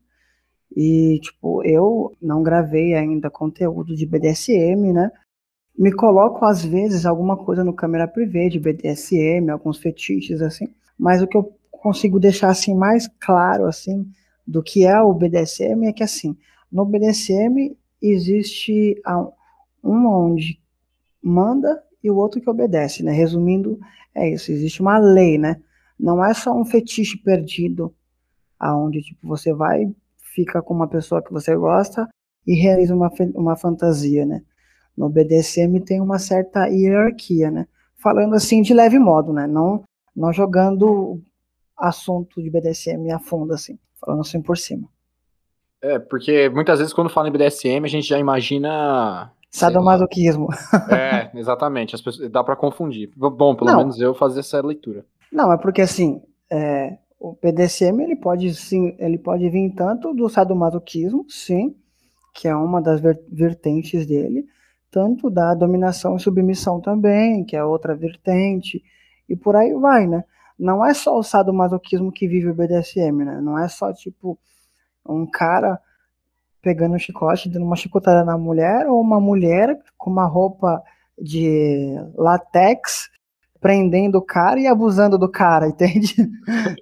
E, 0.76 1.20
tipo, 1.22 1.64
eu 1.64 2.16
não 2.22 2.44
gravei 2.44 2.94
ainda 2.94 3.30
conteúdo 3.30 3.96
de 3.96 4.06
BDSM, 4.06 4.94
né? 4.94 5.12
Me 5.78 5.92
coloco, 5.92 6.44
às 6.46 6.64
vezes, 6.64 7.06
alguma 7.06 7.38
coisa 7.38 7.64
no 7.64 7.74
câmera 7.74 8.08
privê 8.08 8.50
de 8.50 8.60
BDSM, 8.60 9.50
alguns 9.50 9.78
fetiches, 9.78 10.42
assim. 10.42 10.68
Mas 10.98 11.22
o 11.22 11.28
que 11.28 11.38
eu 11.38 11.52
consigo 11.72 12.20
deixar, 12.20 12.50
assim, 12.50 12.76
mais 12.76 13.08
claro, 13.20 13.66
assim, 13.66 14.10
do 14.46 14.64
que 14.64 14.86
é 14.86 15.00
o 15.02 15.14
BDSM 15.14 15.88
é 15.88 15.94
que, 15.94 16.04
assim, 16.04 16.36
no 16.72 16.86
BDSM 16.86 17.78
existe 18.02 19.02
um 19.84 20.06
onde 20.06 20.60
manda 21.22 21.84
e 22.04 22.10
o 22.10 22.16
outro 22.16 22.42
que 22.42 22.50
obedece, 22.50 23.04
né? 23.04 23.12
Resumindo, 23.12 23.80
é 24.14 24.30
isso. 24.30 24.52
Existe 24.52 24.82
uma 24.82 24.98
lei, 24.98 25.38
né? 25.38 25.62
Não 26.00 26.24
é 26.24 26.34
só 26.34 26.54
um 26.54 26.66
fetiche 26.66 27.18
perdido, 27.18 27.94
aonde 28.60 29.02
tipo 29.02 29.28
você 29.28 29.54
vai, 29.54 29.92
fica 30.38 30.62
com 30.62 30.72
uma 30.72 30.88
pessoa 30.88 31.24
que 31.24 31.34
você 31.34 31.56
gosta 31.56 32.08
e 32.46 32.54
realiza 32.54 32.94
uma, 32.94 33.10
uma 33.34 33.56
fantasia, 33.56 34.24
né? 34.24 34.44
No 34.96 35.10
BDSM 35.10 35.80
tem 35.84 36.00
uma 36.00 36.20
certa 36.20 36.68
hierarquia, 36.68 37.50
né? 37.50 37.68
Falando 38.02 38.36
assim 38.36 38.62
de 38.62 38.72
leve 38.72 39.00
modo, 39.00 39.34
né? 39.34 39.48
Não, 39.48 39.84
não 40.16 40.32
jogando 40.32 41.20
assunto 41.76 42.42
de 42.42 42.52
BDSM 42.52 43.12
a 43.12 43.18
fundo, 43.18 43.52
assim. 43.52 43.80
Falando 44.00 44.22
assim 44.22 44.40
por 44.40 44.58
cima. 44.58 44.88
É, 45.82 45.98
porque 45.98 46.50
muitas 46.50 46.78
vezes 46.78 46.94
quando 46.94 47.10
fala 47.10 47.30
em 47.30 47.32
BDSM 47.32 47.84
a 47.84 47.90
gente 47.90 48.08
já 48.08 48.20
imagina 48.20 49.32
Sadomasoquismo. 49.50 50.50
É, 50.92 51.32
exatamente. 51.38 51.96
As 51.96 52.02
pessoas, 52.02 52.30
dá 52.30 52.44
para 52.44 52.56
confundir. 52.56 53.12
Bom, 53.16 53.56
pelo 53.56 53.72
não. 53.72 53.78
menos 53.78 54.00
eu 54.00 54.14
fazer 54.14 54.42
essa 54.42 54.62
leitura. 54.62 55.04
Não, 55.32 55.52
é 55.52 55.58
porque 55.58 55.82
assim, 55.82 56.22
é, 56.52 56.98
o 57.20 57.34
PDCM 57.34 58.04
ele 58.04 58.16
pode 58.16 58.54
sim, 58.54 58.96
ele 59.00 59.18
pode 59.18 59.50
vir 59.50 59.74
tanto 59.74 60.14
do 60.14 60.30
sadomasoquismo, 60.30 61.26
sim, 61.30 61.76
que 62.34 62.48
é 62.48 62.56
uma 62.56 62.82
das 62.82 63.02
vertentes 63.02 64.06
dele, 64.06 64.46
tanto 64.92 65.30
da 65.30 65.54
dominação 65.56 66.16
e 66.16 66.20
submissão 66.20 66.80
também, 66.80 67.44
que 67.44 67.56
é 67.56 67.64
outra 67.64 67.96
vertente, 67.96 68.84
e 69.28 69.36
por 69.36 69.56
aí 69.56 69.74
vai, 69.74 70.06
né? 70.08 70.24
Não 70.58 70.86
é 70.86 70.94
só 70.94 71.18
o 71.18 71.24
sadomasoquismo 71.24 72.12
que 72.12 72.28
vive 72.28 72.50
o 72.50 72.54
BDSM, 72.54 73.26
né? 73.26 73.42
Não 73.42 73.58
é 73.58 73.68
só 73.68 73.92
tipo 73.94 74.38
um 75.08 75.26
cara 75.26 75.80
pegando 76.62 76.96
um 76.96 77.00
chicote, 77.00 77.50
dando 77.50 77.66
uma 77.66 77.76
chicotada 77.76 78.24
na 78.24 78.38
mulher, 78.38 78.88
ou 78.88 79.00
uma 79.00 79.20
mulher 79.20 79.80
com 79.98 80.10
uma 80.10 80.26
roupa 80.26 80.82
de 81.20 81.96
latex 82.16 83.10
prendendo 83.60 84.16
o 84.16 84.22
cara 84.22 84.60
e 84.60 84.68
abusando 84.68 85.18
do 85.18 85.30
cara, 85.30 85.68
entende? 85.70 86.16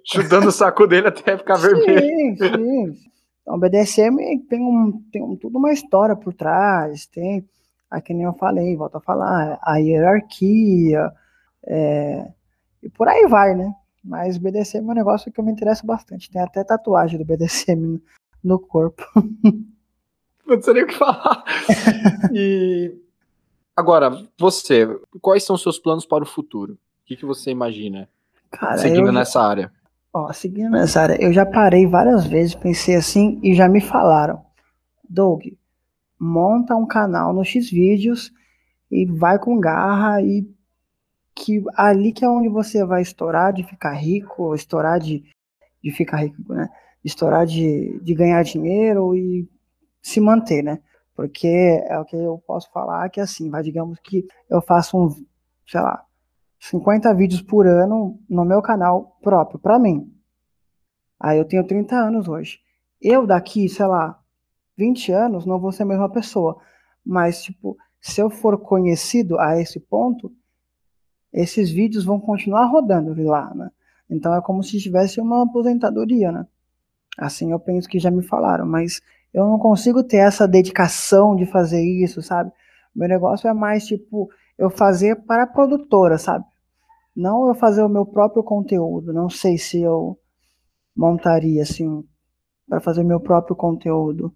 Chutando 0.06 0.48
o 0.48 0.52
saco 0.52 0.88
dele 0.88 1.08
até 1.08 1.38
ficar 1.38 1.58
sim, 1.58 1.68
vermelho. 1.68 2.38
Sim, 2.38 2.98
Então, 3.42 3.56
o 3.56 3.60
BDSM 3.60 4.18
tem, 4.50 4.62
um, 4.62 5.02
tem 5.12 5.24
um, 5.24 5.36
tudo 5.36 5.58
uma 5.58 5.72
história 5.72 6.16
por 6.16 6.34
trás, 6.34 7.06
tem, 7.06 7.48
aqui 7.90 8.14
nem 8.14 8.24
eu 8.24 8.34
falei, 8.34 8.76
volto 8.76 8.98
a 8.98 9.02
falar, 9.02 9.60
a 9.62 9.78
hierarquia, 9.78 11.12
é, 11.66 12.28
e 12.84 12.90
por 12.90 13.08
aí 13.08 13.28
vai, 13.28 13.56
né? 13.56 13.74
Mas 14.04 14.38
BDSM 14.38 14.88
é 14.88 14.92
um 14.92 14.96
negócio 14.96 15.32
que 15.32 15.40
eu 15.40 15.44
me 15.44 15.52
interesso 15.52 15.84
bastante. 15.84 16.30
Tem 16.30 16.40
até 16.40 16.64
tatuagem 16.64 17.18
do 17.18 17.26
BDSM 17.26 18.00
no 18.44 18.60
corpo. 18.60 19.04
Não 20.46 20.62
sei 20.62 20.76
nem 20.76 20.84
o 20.84 20.88
que 20.88 20.94
falar. 20.94 21.44
e 22.32 22.94
agora, 23.76 24.24
você, 24.40 24.88
quais 25.22 25.44
são 25.44 25.56
os 25.56 25.62
seus 25.62 25.78
planos 25.78 26.06
para 26.06 26.24
o 26.24 26.28
futuro? 26.28 26.74
O 26.74 26.78
que, 27.06 27.16
que 27.16 27.26
você 27.26 27.52
imagina? 27.52 28.10
Cara, 28.52 28.78
seguindo 28.78 29.12
nessa 29.12 29.42
área. 29.42 29.72
Ó, 30.14 30.32
seguindo 30.32 30.72
nessa 30.72 31.02
área, 31.02 31.22
eu 31.22 31.34
já 31.34 31.46
parei 31.46 31.86
várias 31.86 32.26
vezes, 32.26 32.56
pensei 32.56 32.96
assim 32.96 33.40
e 33.44 33.54
já 33.54 33.68
me 33.68 33.82
falaram, 33.82 34.42
Doug, 35.08 35.44
monta 36.20 36.76
um 36.76 36.86
canal 36.86 37.34
no 37.34 37.44
X 37.44 37.70
vídeos 37.70 38.32
e 38.90 39.06
vai 39.06 39.38
com 39.38 39.60
garra 39.60 40.22
e 40.22 40.48
que 41.36 41.62
ali 41.76 42.14
que 42.14 42.24
é 42.24 42.30
onde 42.30 42.48
você 42.48 42.86
vai 42.86 43.02
estourar 43.02 43.52
de 43.52 43.64
ficar 43.64 43.92
rico, 43.92 44.56
estourar 44.56 45.00
de, 45.00 45.24
de 45.84 45.92
ficar 45.92 46.18
rico, 46.18 46.54
né? 46.54 46.70
Estourar 47.04 47.46
de, 47.46 48.00
de 48.02 48.16
ganhar 48.16 48.42
dinheiro 48.44 49.14
e 49.16 49.48
se 50.02 50.22
manter, 50.22 50.64
né? 50.64 50.80
Porque 51.16 51.48
é 51.88 51.98
o 51.98 52.06
que 52.06 52.16
eu 52.16 52.44
posso 52.46 52.70
falar 52.72 53.10
que 53.10 53.22
assim, 53.22 53.50
vai, 53.50 53.64
digamos 53.64 54.00
que 54.00 54.28
eu 54.50 54.62
faço 54.62 54.98
um, 54.98 55.10
sei 55.66 55.82
lá, 55.82 56.04
50 56.60 57.14
vídeos 57.14 57.42
por 57.42 57.66
ano 57.66 58.20
no 58.30 58.44
meu 58.44 58.62
canal 58.62 59.18
próprio, 59.22 59.60
para 59.60 59.80
mim. 59.80 60.12
Aí 61.20 61.38
eu 61.38 61.46
tenho 61.46 61.66
30 61.66 61.96
anos 61.96 62.28
hoje. 62.28 62.60
Eu 63.02 63.26
daqui, 63.26 63.70
sei 63.70 63.86
lá, 63.86 64.20
20 64.78 65.12
anos 65.12 65.46
não 65.46 65.60
vou 65.60 65.72
ser 65.72 65.84
a 65.84 65.86
mesma 65.86 66.10
pessoa. 66.10 66.60
Mas, 67.06 67.44
tipo, 67.44 67.78
se 68.02 68.22
eu 68.22 68.30
for 68.30 68.58
conhecido 68.58 69.40
a 69.40 69.60
esse 69.60 69.80
ponto, 69.80 70.32
esses 71.32 71.70
vídeos 71.72 72.06
vão 72.06 72.20
continuar 72.20 72.66
rodando 72.66 73.14
lá, 73.24 73.54
né? 73.54 73.70
Então 74.10 74.36
é 74.36 74.42
como 74.42 74.64
se 74.64 74.80
tivesse 74.80 75.20
uma 75.20 75.44
aposentadoria, 75.44 76.32
né? 76.32 76.46
Assim 77.18 77.52
eu 77.52 77.60
penso 77.60 77.88
que 77.88 78.00
já 78.00 78.12
me 78.12 78.24
falaram, 78.24 78.66
mas 78.66 79.02
eu 79.36 79.46
não 79.46 79.60
consigo 79.60 80.04
ter 80.04 80.18
essa 80.18 80.48
dedicação 80.48 81.36
de 81.36 81.46
fazer 81.46 81.84
isso, 81.84 82.22
sabe? 82.22 82.52
Meu 82.96 83.10
negócio 83.10 83.50
é 83.50 83.54
mais 83.54 83.86
tipo 83.86 84.30
eu 84.58 84.70
fazer 84.70 85.26
para 85.26 85.44
a 85.44 85.48
produtora, 85.48 86.18
sabe? 86.18 86.46
Não 87.16 87.48
eu 87.48 87.56
fazer 87.56 87.84
o 87.84 87.90
meu 87.90 88.06
próprio 88.06 88.44
conteúdo. 88.44 89.12
Não 89.14 89.30
sei 89.30 89.58
se 89.58 89.82
eu 89.82 90.18
montaria 90.96 91.62
assim 91.62 92.04
para 92.68 92.80
fazer 92.80 93.04
meu 93.04 93.20
próprio 93.20 93.56
conteúdo. 93.56 94.34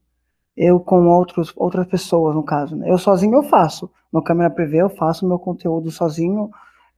Eu 0.55 0.79
com 0.79 1.07
outros, 1.07 1.53
outras 1.55 1.87
pessoas, 1.87 2.35
no 2.35 2.43
caso. 2.43 2.75
Né? 2.75 2.91
Eu 2.91 2.97
sozinho 2.97 3.35
eu 3.35 3.43
faço. 3.43 3.89
No 4.11 4.21
câmera 4.21 4.49
privê 4.49 4.81
eu 4.81 4.89
faço 4.89 5.27
meu 5.27 5.39
conteúdo 5.39 5.89
sozinho 5.89 6.49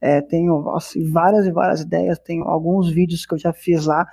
é, 0.02 0.20
tenho 0.20 0.68
assim, 0.70 1.08
várias 1.08 1.46
e 1.46 1.52
várias 1.52 1.80
ideias, 1.80 2.18
tenho 2.18 2.42
alguns 2.42 2.90
vídeos 2.90 3.24
que 3.24 3.34
eu 3.34 3.38
já 3.38 3.52
fiz 3.52 3.86
lá, 3.86 4.04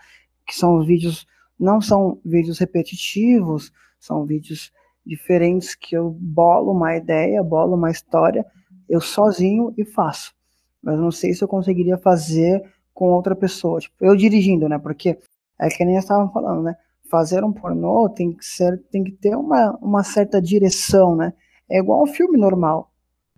que 0.45 0.53
são 0.53 0.79
vídeos, 0.85 1.25
não 1.59 1.81
são 1.81 2.19
vídeos 2.23 2.59
repetitivos, 2.59 3.71
são 3.99 4.25
vídeos 4.25 4.71
diferentes 5.05 5.75
que 5.75 5.95
eu 5.95 6.11
bolo 6.11 6.71
uma 6.71 6.95
ideia, 6.95 7.43
bolo 7.43 7.75
uma 7.75 7.91
história, 7.91 8.45
eu 8.87 9.01
sozinho 9.01 9.73
e 9.77 9.83
faço. 9.83 10.33
Mas 10.81 10.97
não 10.99 11.11
sei 11.11 11.33
se 11.33 11.43
eu 11.43 11.47
conseguiria 11.47 11.97
fazer 11.97 12.63
com 12.93 13.11
outra 13.11 13.35
pessoa, 13.35 13.79
tipo, 13.79 13.95
eu 13.99 14.15
dirigindo, 14.15 14.69
né? 14.69 14.77
Porque 14.77 15.17
é 15.59 15.69
que 15.69 15.83
nem 15.83 15.97
estavam 15.97 16.31
falando, 16.31 16.63
né? 16.63 16.75
Fazer 17.09 17.43
um 17.43 17.51
pornô 17.51 18.07
tem 18.09 18.31
que 18.31 18.45
ser, 18.45 18.81
tem 18.91 19.03
que 19.03 19.11
ter 19.11 19.35
uma, 19.35 19.77
uma 19.81 20.03
certa 20.03 20.41
direção, 20.41 21.15
né? 21.15 21.33
É 21.69 21.79
igual 21.79 22.03
um 22.03 22.07
filme 22.07 22.37
normal. 22.37 22.91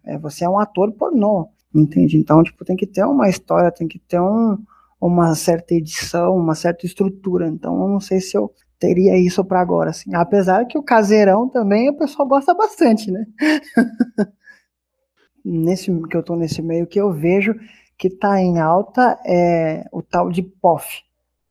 É, 0.03 0.17
você 0.17 0.45
é 0.45 0.49
um 0.49 0.59
ator 0.59 0.91
pornô. 0.93 1.49
Entende? 1.73 2.17
Então, 2.17 2.43
tipo, 2.43 2.65
tem 2.65 2.75
que 2.75 2.85
ter 2.85 3.05
uma 3.05 3.29
história, 3.29 3.71
tem 3.71 3.87
que 3.87 3.97
ter 3.97 4.19
um, 4.19 4.57
uma 5.01 5.33
certa 5.33 5.73
edição, 5.73 6.35
uma 6.37 6.53
certa 6.53 6.85
estrutura. 6.85 7.47
Então, 7.47 7.81
eu 7.81 7.87
não 7.87 7.99
sei 7.99 8.21
se 8.21 8.37
eu 8.37 8.53
teria 8.79 9.17
isso 9.17 9.43
para 9.43 9.59
agora, 9.59 9.89
assim. 9.89 10.13
Apesar 10.13 10.65
que 10.65 10.77
o 10.77 10.83
caseirão 10.83 11.49
também 11.49 11.89
o 11.89 11.97
pessoal 11.97 12.27
gosta 12.27 12.53
bastante, 12.53 13.09
né? 13.09 13.25
nesse 15.43 15.91
que 16.07 16.15
eu 16.15 16.21
tô 16.21 16.35
nesse 16.35 16.61
meio 16.61 16.85
que 16.85 17.01
eu 17.01 17.11
vejo 17.11 17.55
que 17.97 18.09
tá 18.09 18.39
em 18.39 18.59
alta 18.59 19.19
é 19.25 19.85
o 19.91 20.01
tal 20.01 20.29
de 20.29 20.43
POV, 20.43 20.83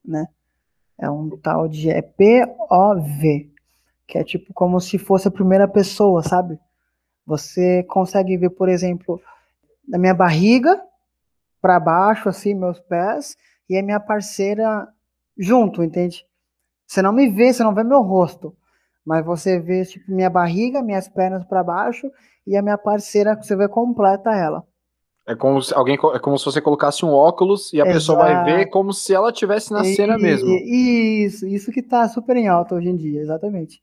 né? 0.04 0.26
É 0.98 1.10
um 1.10 1.30
tal 1.38 1.68
de 1.68 1.90
é 1.90 2.02
POV, 2.02 3.50
que 4.06 4.18
é 4.18 4.24
tipo 4.24 4.52
como 4.52 4.80
se 4.80 4.98
fosse 4.98 5.26
a 5.28 5.30
primeira 5.30 5.66
pessoa, 5.66 6.22
sabe? 6.22 6.58
Você 7.26 7.82
consegue 7.84 8.36
ver, 8.36 8.50
por 8.50 8.68
exemplo, 8.68 9.20
da 9.86 9.98
minha 9.98 10.14
barriga 10.14 10.80
para 11.60 11.78
baixo, 11.80 12.28
assim, 12.28 12.54
meus 12.54 12.80
pés, 12.80 13.36
e 13.68 13.76
a 13.76 13.82
minha 13.82 14.00
parceira 14.00 14.88
junto, 15.38 15.82
entende? 15.82 16.24
Você 16.86 17.02
não 17.02 17.12
me 17.12 17.28
vê, 17.28 17.52
você 17.52 17.62
não 17.62 17.74
vê 17.74 17.84
meu 17.84 18.02
rosto, 18.02 18.54
mas 19.04 19.24
você 19.24 19.58
vê 19.58 19.84
tipo 19.84 20.10
minha 20.10 20.28
barriga, 20.28 20.82
minhas 20.82 21.08
pernas 21.08 21.44
para 21.44 21.62
baixo 21.62 22.10
e 22.46 22.56
a 22.56 22.62
minha 22.62 22.76
parceira 22.76 23.36
você 23.36 23.54
vê 23.54 23.68
completa 23.68 24.34
ela. 24.34 24.64
É 25.26 25.36
como 25.36 25.62
se 25.62 25.72
alguém 25.72 25.94
é 25.94 26.18
como 26.18 26.36
se 26.36 26.44
você 26.44 26.60
colocasse 26.60 27.04
um 27.04 27.10
óculos 27.10 27.72
e 27.72 27.80
a 27.80 27.84
Exato. 27.84 27.96
pessoa 27.96 28.18
vai 28.18 28.44
ver 28.44 28.66
como 28.66 28.92
se 28.92 29.14
ela 29.14 29.30
tivesse 29.30 29.72
na 29.72 29.84
e, 29.84 29.94
cena 29.94 30.18
mesmo. 30.18 30.50
Isso, 30.50 31.46
isso 31.46 31.70
que 31.70 31.82
tá 31.82 32.08
super 32.08 32.36
em 32.36 32.48
alta 32.48 32.74
hoje 32.74 32.88
em 32.88 32.96
dia, 32.96 33.20
exatamente. 33.20 33.80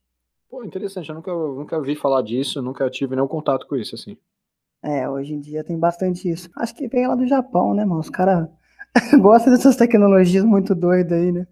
Pô, 0.50 0.64
interessante, 0.64 1.10
eu 1.10 1.16
nunca, 1.16 1.32
nunca 1.34 1.82
vi 1.82 1.96
falar 1.96 2.22
disso, 2.22 2.62
nunca 2.62 2.90
tive 2.90 3.16
nenhum 3.16 3.28
contato 3.28 3.66
com 3.68 3.76
isso, 3.78 3.96
assim. 3.96 4.18
É, 4.88 5.10
hoje 5.10 5.34
em 5.34 5.40
dia 5.42 5.66
tem 5.66 5.78
bastante 5.78 6.30
isso. 6.30 6.50
Acho 6.56 6.74
que 6.74 6.88
vem 6.88 7.06
lá 7.06 7.14
do 7.14 7.28
Japão, 7.28 7.74
né, 7.74 7.84
mano? 7.84 8.00
Os 8.00 8.10
caras 8.10 8.48
gostam 9.20 9.52
dessas 9.52 9.76
tecnologias 9.76 10.46
muito 10.46 10.74
doidas 10.74 11.20
aí, 11.20 11.30
né? 11.30 11.46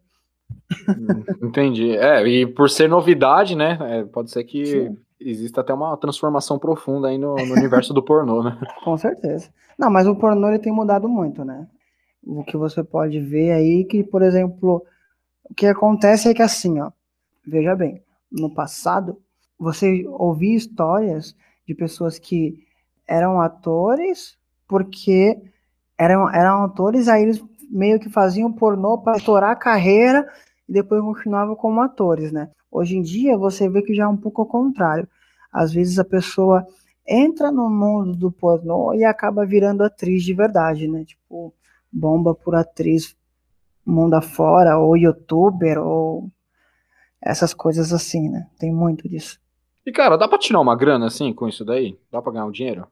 Hum, 0.97 1.21
entendi. 1.43 1.97
É, 1.97 2.25
e 2.25 2.47
por 2.47 2.69
ser 2.69 2.87
novidade, 2.87 3.53
né? 3.53 3.77
É, 3.81 4.05
pode 4.05 4.31
ser 4.31 4.45
que 4.45 4.65
Sim. 4.65 4.97
exista 5.19 5.59
até 5.59 5.73
uma 5.73 5.97
transformação 5.97 6.57
profunda 6.57 7.09
aí 7.09 7.17
no, 7.17 7.45
no 7.45 7.53
universo 7.55 7.93
do 7.93 8.01
pornô, 8.01 8.41
né? 8.41 8.57
Com 8.85 8.97
certeza. 8.97 9.49
Não, 9.77 9.91
mas 9.91 10.07
o 10.07 10.15
pornô 10.15 10.47
ele 10.47 10.59
tem 10.59 10.71
mudado 10.71 11.09
muito, 11.09 11.43
né? 11.43 11.67
O 12.25 12.41
que 12.41 12.55
você 12.55 12.85
pode 12.85 13.19
ver 13.19 13.51
aí 13.51 13.83
que, 13.83 14.01
por 14.01 14.21
exemplo, 14.21 14.81
o 15.43 15.53
que 15.53 15.67
acontece 15.67 16.29
é 16.29 16.33
que 16.33 16.41
assim, 16.41 16.79
ó, 16.79 16.89
veja 17.45 17.75
bem, 17.75 18.01
no 18.31 18.53
passado, 18.53 19.17
você 19.59 20.05
ouvia 20.07 20.55
histórias 20.55 21.35
de 21.67 21.75
pessoas 21.75 22.17
que 22.17 22.64
eram 23.07 23.41
atores 23.41 24.37
porque 24.67 25.37
eram, 25.97 26.29
eram 26.29 26.63
atores, 26.63 27.07
aí 27.07 27.23
eles 27.23 27.43
meio 27.69 27.99
que 27.99 28.09
faziam 28.09 28.51
pornô 28.51 28.97
para 28.97 29.17
estourar 29.17 29.51
a 29.51 29.55
carreira 29.55 30.27
e 30.67 30.73
depois 30.73 31.01
continuavam 31.01 31.55
como 31.55 31.81
atores, 31.81 32.31
né? 32.31 32.49
Hoje 32.71 32.97
em 32.97 33.01
dia 33.01 33.37
você 33.37 33.69
vê 33.69 33.81
que 33.81 33.93
já 33.93 34.03
é 34.03 34.07
um 34.07 34.17
pouco 34.17 34.41
ao 34.41 34.47
contrário. 34.47 35.07
Às 35.51 35.73
vezes 35.73 35.97
a 35.97 36.05
pessoa 36.05 36.65
entra 37.07 37.51
no 37.51 37.69
mundo 37.69 38.15
do 38.15 38.31
pornô 38.31 38.93
e 38.93 39.03
acaba 39.03 39.45
virando 39.45 39.83
atriz 39.83 40.23
de 40.23 40.33
verdade, 40.33 40.87
né? 40.87 41.05
Tipo, 41.05 41.53
bomba 41.91 42.33
por 42.33 42.55
atriz 42.55 43.15
mundo 43.85 44.15
afora, 44.15 44.79
ou 44.79 44.97
youtuber, 44.97 45.77
ou 45.77 46.29
essas 47.21 47.53
coisas 47.53 47.93
assim, 47.93 48.29
né? 48.29 48.47
Tem 48.57 48.73
muito 48.73 49.07
disso. 49.07 49.39
E 49.85 49.91
cara, 49.91 50.17
dá 50.17 50.27
pra 50.27 50.39
tirar 50.39 50.59
uma 50.59 50.75
grana 50.75 51.05
assim 51.05 51.31
com 51.31 51.47
isso 51.47 51.63
daí? 51.63 51.97
Dá 52.11 52.21
pra 52.21 52.31
ganhar 52.31 52.45
um 52.45 52.51
dinheiro? 52.51 52.87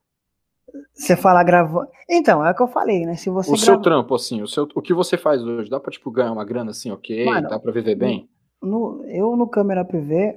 Você 0.93 1.15
fala 1.15 1.43
gravando. 1.43 1.87
Então, 2.09 2.45
é 2.45 2.51
o 2.51 2.55
que 2.55 2.61
eu 2.61 2.67
falei, 2.67 3.05
né? 3.05 3.15
Se 3.15 3.29
você 3.29 3.49
o 3.49 3.53
grava... 3.53 3.65
seu 3.65 3.81
trampo, 3.81 4.15
assim, 4.15 4.41
o, 4.41 4.47
seu, 4.47 4.67
o 4.75 4.81
que 4.81 4.93
você 4.93 5.17
faz 5.17 5.43
hoje, 5.43 5.69
dá 5.69 5.79
pra, 5.79 5.91
tipo, 5.91 6.11
ganhar 6.11 6.31
uma 6.31 6.45
grana 6.45 6.71
assim, 6.71 6.91
ok? 6.91 7.25
Mano, 7.25 7.49
dá 7.49 7.59
pra 7.59 7.71
viver 7.71 7.95
bem? 7.95 8.29
No, 8.61 9.03
eu 9.05 9.35
no 9.35 9.47
câmera 9.47 9.83
PV, 9.85 10.35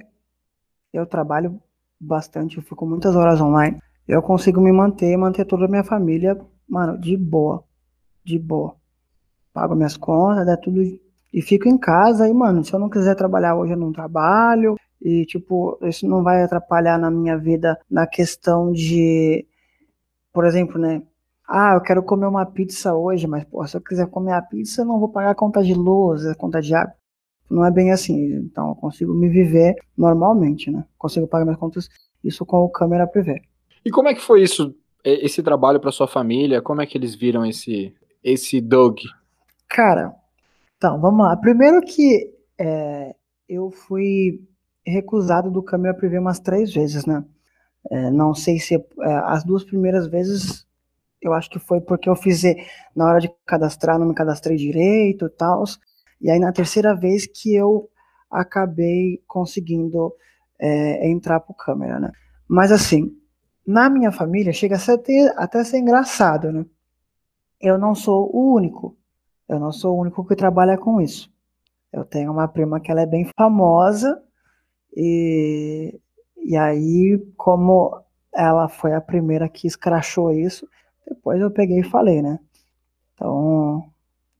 eu 0.93 1.05
trabalho 1.05 1.59
bastante, 1.99 2.57
eu 2.57 2.63
fico 2.63 2.85
muitas 2.85 3.15
horas 3.15 3.41
online. 3.41 3.79
Eu 4.07 4.21
consigo 4.21 4.61
me 4.61 4.71
manter, 4.71 5.17
manter 5.17 5.45
toda 5.45 5.65
a 5.65 5.67
minha 5.67 5.83
família, 5.83 6.39
mano, 6.67 6.97
de 6.97 7.17
boa. 7.17 7.63
De 8.23 8.37
boa. 8.37 8.75
Pago 9.53 9.75
minhas 9.75 9.97
contas, 9.97 10.45
dá 10.45 10.55
tudo. 10.55 10.81
E 11.33 11.41
fico 11.41 11.67
em 11.67 11.77
casa 11.77 12.27
e, 12.27 12.33
mano, 12.33 12.63
se 12.63 12.73
eu 12.73 12.79
não 12.79 12.89
quiser 12.89 13.15
trabalhar 13.15 13.55
hoje, 13.55 13.73
eu 13.73 13.77
não 13.77 13.91
trabalho. 13.91 14.75
E, 15.01 15.25
tipo, 15.25 15.77
isso 15.83 16.07
não 16.07 16.23
vai 16.23 16.43
atrapalhar 16.43 16.97
na 16.97 17.11
minha 17.11 17.37
vida 17.37 17.77
na 17.89 18.07
questão 18.07 18.71
de, 18.71 19.45
por 20.37 20.45
exemplo, 20.45 20.79
né? 20.79 21.01
Ah, 21.47 21.71
eu 21.73 21.81
quero 21.81 22.03
comer 22.03 22.27
uma 22.27 22.45
pizza 22.45 22.93
hoje, 22.93 23.25
mas, 23.25 23.43
pô, 23.43 23.65
se 23.65 23.75
eu 23.75 23.81
quiser 23.81 24.05
comer 24.05 24.33
a 24.33 24.41
pizza, 24.43 24.83
eu 24.83 24.85
não 24.85 24.99
vou 24.99 25.09
pagar 25.09 25.31
a 25.31 25.35
conta 25.35 25.63
de 25.63 25.73
luz, 25.73 26.27
a 26.27 26.35
conta 26.35 26.61
de 26.61 26.75
água. 26.75 26.93
Não 27.49 27.65
é 27.65 27.71
bem 27.71 27.91
assim. 27.91 28.35
Então, 28.35 28.69
eu 28.69 28.75
consigo 28.75 29.15
me 29.15 29.27
viver 29.29 29.73
normalmente, 29.97 30.69
né? 30.69 30.85
Consigo 30.95 31.27
pagar 31.27 31.43
minhas 31.43 31.59
contas, 31.59 31.89
isso 32.23 32.45
com 32.45 32.57
o 32.57 32.69
câmera 32.69 33.07
privê. 33.07 33.41
E 33.83 33.89
como 33.89 34.09
é 34.09 34.13
que 34.13 34.21
foi 34.21 34.43
isso, 34.43 34.75
esse 35.03 35.41
trabalho 35.41 35.79
para 35.79 35.91
sua 35.91 36.07
família? 36.07 36.61
Como 36.61 36.83
é 36.83 36.85
que 36.85 36.99
eles 36.99 37.15
viram 37.15 37.43
esse, 37.43 37.91
esse 38.23 38.61
Doug? 38.61 38.99
Cara, 39.67 40.13
então, 40.77 41.01
vamos 41.01 41.25
lá. 41.25 41.35
Primeiro 41.35 41.81
que 41.81 42.31
é, 42.59 43.15
eu 43.49 43.71
fui 43.71 44.39
recusado 44.85 45.49
do 45.49 45.63
câmera 45.63 45.97
privê 45.97 46.19
umas 46.19 46.39
três 46.39 46.71
vezes, 46.71 47.07
né? 47.07 47.25
É, 47.89 48.11
não 48.11 48.33
sei 48.33 48.59
se 48.59 48.75
é, 48.75 48.81
as 49.25 49.43
duas 49.43 49.63
primeiras 49.63 50.07
vezes 50.07 50.67
eu 51.21 51.33
acho 51.33 51.49
que 51.49 51.59
foi 51.59 51.81
porque 51.81 52.09
eu 52.09 52.15
fiz 52.15 52.43
na 52.95 53.05
hora 53.05 53.19
de 53.19 53.29
cadastrar, 53.45 53.97
não 53.97 54.07
me 54.07 54.13
cadastrei 54.13 54.55
direito 54.55 55.25
e 55.25 55.29
tal. 55.29 55.63
E 56.21 56.29
aí 56.29 56.39
na 56.39 56.51
terceira 56.51 56.95
vez 56.95 57.25
que 57.25 57.55
eu 57.55 57.89
acabei 58.29 59.21
conseguindo 59.27 60.13
é, 60.59 61.09
entrar 61.09 61.39
pro 61.39 61.53
câmera, 61.53 61.99
né? 61.99 62.11
Mas 62.47 62.71
assim, 62.71 63.11
na 63.65 63.89
minha 63.89 64.11
família 64.11 64.53
chega 64.53 64.75
a 64.75 64.79
ser, 64.79 64.99
até 65.37 65.63
ser 65.63 65.79
engraçado, 65.79 66.51
né? 66.51 66.65
Eu 67.59 67.77
não 67.77 67.95
sou 67.95 68.29
o 68.33 68.53
único. 68.53 68.95
Eu 69.49 69.59
não 69.59 69.71
sou 69.71 69.95
o 69.95 70.01
único 70.01 70.25
que 70.25 70.35
trabalha 70.35 70.77
com 70.77 71.01
isso. 71.01 71.31
Eu 71.91 72.05
tenho 72.05 72.31
uma 72.31 72.47
prima 72.47 72.79
que 72.79 72.91
ela 72.91 73.01
é 73.01 73.05
bem 73.05 73.29
famosa 73.37 74.21
e, 74.95 75.99
e 76.47 76.55
aí, 76.55 77.21
como 77.35 78.01
ela 78.33 78.69
foi 78.69 78.93
a 78.93 79.01
primeira 79.01 79.49
que 79.49 79.67
escrachou 79.67 80.31
isso, 80.31 80.65
depois 81.05 81.41
eu 81.41 81.51
peguei 81.51 81.81
e 81.81 81.89
falei, 81.89 82.21
né? 82.21 82.39
Então, 83.13 83.83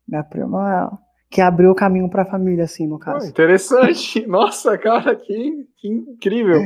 minha 0.08 0.24
prima 0.24 0.98
que 1.30 1.42
abriu 1.42 1.72
o 1.72 1.76
caminho 1.76 2.10
para 2.10 2.22
a 2.22 2.26
família, 2.26 2.64
assim, 2.64 2.88
no 2.88 2.98
caso. 2.98 3.26
Oh, 3.26 3.30
interessante. 3.30 4.24
Nossa, 4.26 4.78
cara, 4.78 5.18
que, 5.18 5.68
que 5.76 5.90
incrível. 5.90 6.62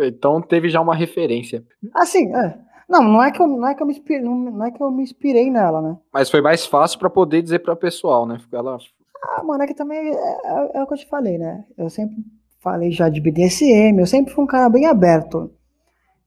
É. 0.00 0.08
Então 0.08 0.42
teve 0.42 0.68
já 0.68 0.80
uma 0.80 0.96
referência. 0.96 1.64
Assim, 1.94 2.34
é. 2.34 2.58
Não, 2.88 3.00
não 3.00 3.22
é 3.22 3.30
que 3.30 3.40
eu, 3.40 3.46
não 3.46 3.68
é 3.68 3.76
que 3.76 3.80
eu 3.80 3.86
me 3.86 3.92
inspirei, 3.92 4.22
não 4.22 4.64
é 4.64 4.72
que 4.72 4.82
eu 4.82 4.90
me 4.90 5.04
inspirei 5.04 5.52
nela, 5.52 5.80
né? 5.80 5.96
Mas 6.12 6.28
foi 6.28 6.40
mais 6.40 6.66
fácil 6.66 6.98
para 6.98 7.08
poder 7.08 7.42
dizer 7.42 7.60
para 7.60 7.74
o 7.74 7.76
pessoal, 7.76 8.26
né? 8.26 8.38
Ela 8.50 8.76
Ah, 9.22 9.44
mano, 9.44 9.62
é 9.62 9.68
que 9.68 9.74
também 9.74 9.98
é, 9.98 10.10
é, 10.10 10.70
é, 10.74 10.82
o 10.82 10.86
que 10.88 10.94
eu 10.94 10.98
te 10.98 11.06
falei, 11.06 11.38
né? 11.38 11.64
Eu 11.78 11.88
sempre 11.88 12.16
falei 12.62 12.90
já 12.92 13.08
de 13.08 13.20
BDSM, 13.20 13.98
eu 13.98 14.06
sempre 14.06 14.32
fui 14.32 14.44
um 14.44 14.46
cara 14.46 14.68
bem 14.68 14.86
aberto. 14.86 15.50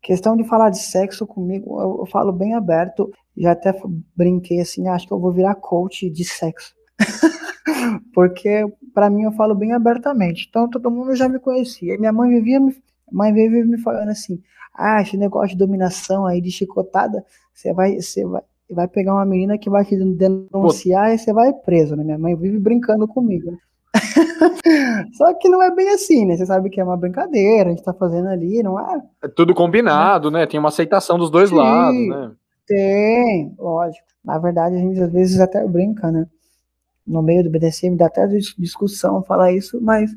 Questão 0.02 0.36
de 0.36 0.44
falar 0.44 0.70
de 0.70 0.80
sexo 0.80 1.26
comigo, 1.26 1.82
eu, 1.82 2.00
eu 2.02 2.06
falo 2.06 2.32
bem 2.32 2.54
aberto. 2.54 3.12
Já 3.36 3.54
até 3.54 3.74
brinquei 4.16 4.60
assim, 4.60 4.88
acho 4.88 5.08
que 5.08 5.14
eu 5.14 5.20
vou 5.20 5.32
virar 5.32 5.56
coach 5.56 6.10
de 6.10 6.24
sexo. 6.24 6.76
Porque 8.14 8.66
para 8.94 9.10
mim 9.10 9.24
eu 9.24 9.32
falo 9.32 9.56
bem 9.56 9.74
abertamente. 9.74 10.46
Então 10.48 10.70
todo 10.70 10.92
mundo 10.92 11.16
já 11.16 11.28
me 11.28 11.40
conhecia. 11.40 11.98
Minha 11.98 12.14
mãe 12.14 12.30
vivia 12.30 12.60
me, 12.60 12.76
mãe 13.12 13.34
vivia 13.34 13.66
me 13.66 13.80
falando 13.80 14.10
assim: 14.10 14.40
"Ah, 14.74 15.02
esse 15.02 15.18
negócio 15.18 15.50
de 15.50 15.58
dominação 15.58 16.26
aí 16.26 16.40
de 16.40 16.52
chicotada, 16.52 17.26
você 17.54 17.74
vai, 17.74 17.96
você 17.96 18.24
vai 18.26 18.44
vai 18.70 18.88
pegar 18.88 19.14
uma 19.14 19.26
menina 19.26 19.58
que 19.58 19.70
vai 19.70 19.86
te 19.86 19.96
denunciar 19.96 21.08
Pô. 21.08 21.14
e 21.14 21.18
você 21.18 21.32
vai 21.32 21.54
preso, 21.54 21.96
né? 21.96 22.04
Minha 22.04 22.18
mãe 22.18 22.36
vive 22.36 22.60
brincando 22.60 23.08
comigo. 23.08 23.52
Né? 23.52 23.58
Só 25.14 25.34
que 25.34 25.50
não 25.50 25.62
é 25.62 25.74
bem 25.74 25.90
assim, 25.90 26.26
né? 26.26 26.38
Você 26.38 26.46
sabe 26.46 26.70
que 26.70 26.80
é 26.80 26.84
uma 26.84 26.98
brincadeira, 26.98 27.70
a 27.70 27.74
gente 27.74 27.84
tá 27.84 27.94
fazendo 27.94 28.30
ali, 28.30 28.64
não 28.64 28.80
é? 28.80 29.02
É 29.24 29.28
tudo 29.28 29.54
combinado, 29.54 30.32
né? 30.32 30.46
Tem 30.46 30.60
uma 30.60 30.70
aceitação 30.70 31.18
dos 31.18 31.30
dois 31.30 31.50
Sim, 31.50 31.56
lados, 31.56 32.08
né? 32.08 32.32
Tem, 32.68 33.54
lógico. 33.58 34.06
Na 34.24 34.40
verdade, 34.40 34.76
a 34.76 34.80
gente 34.80 35.00
às 35.00 35.12
vezes 35.12 35.40
até 35.40 35.66
brinca, 35.68 36.12
né? 36.12 36.26
No 37.06 37.22
meio 37.22 37.44
do 37.44 37.50
BDSM 37.50 37.96
dá 37.96 38.08
até 38.08 38.26
discussão 38.28 39.22
falar 39.24 39.52
isso, 39.52 39.80
mas 39.82 40.12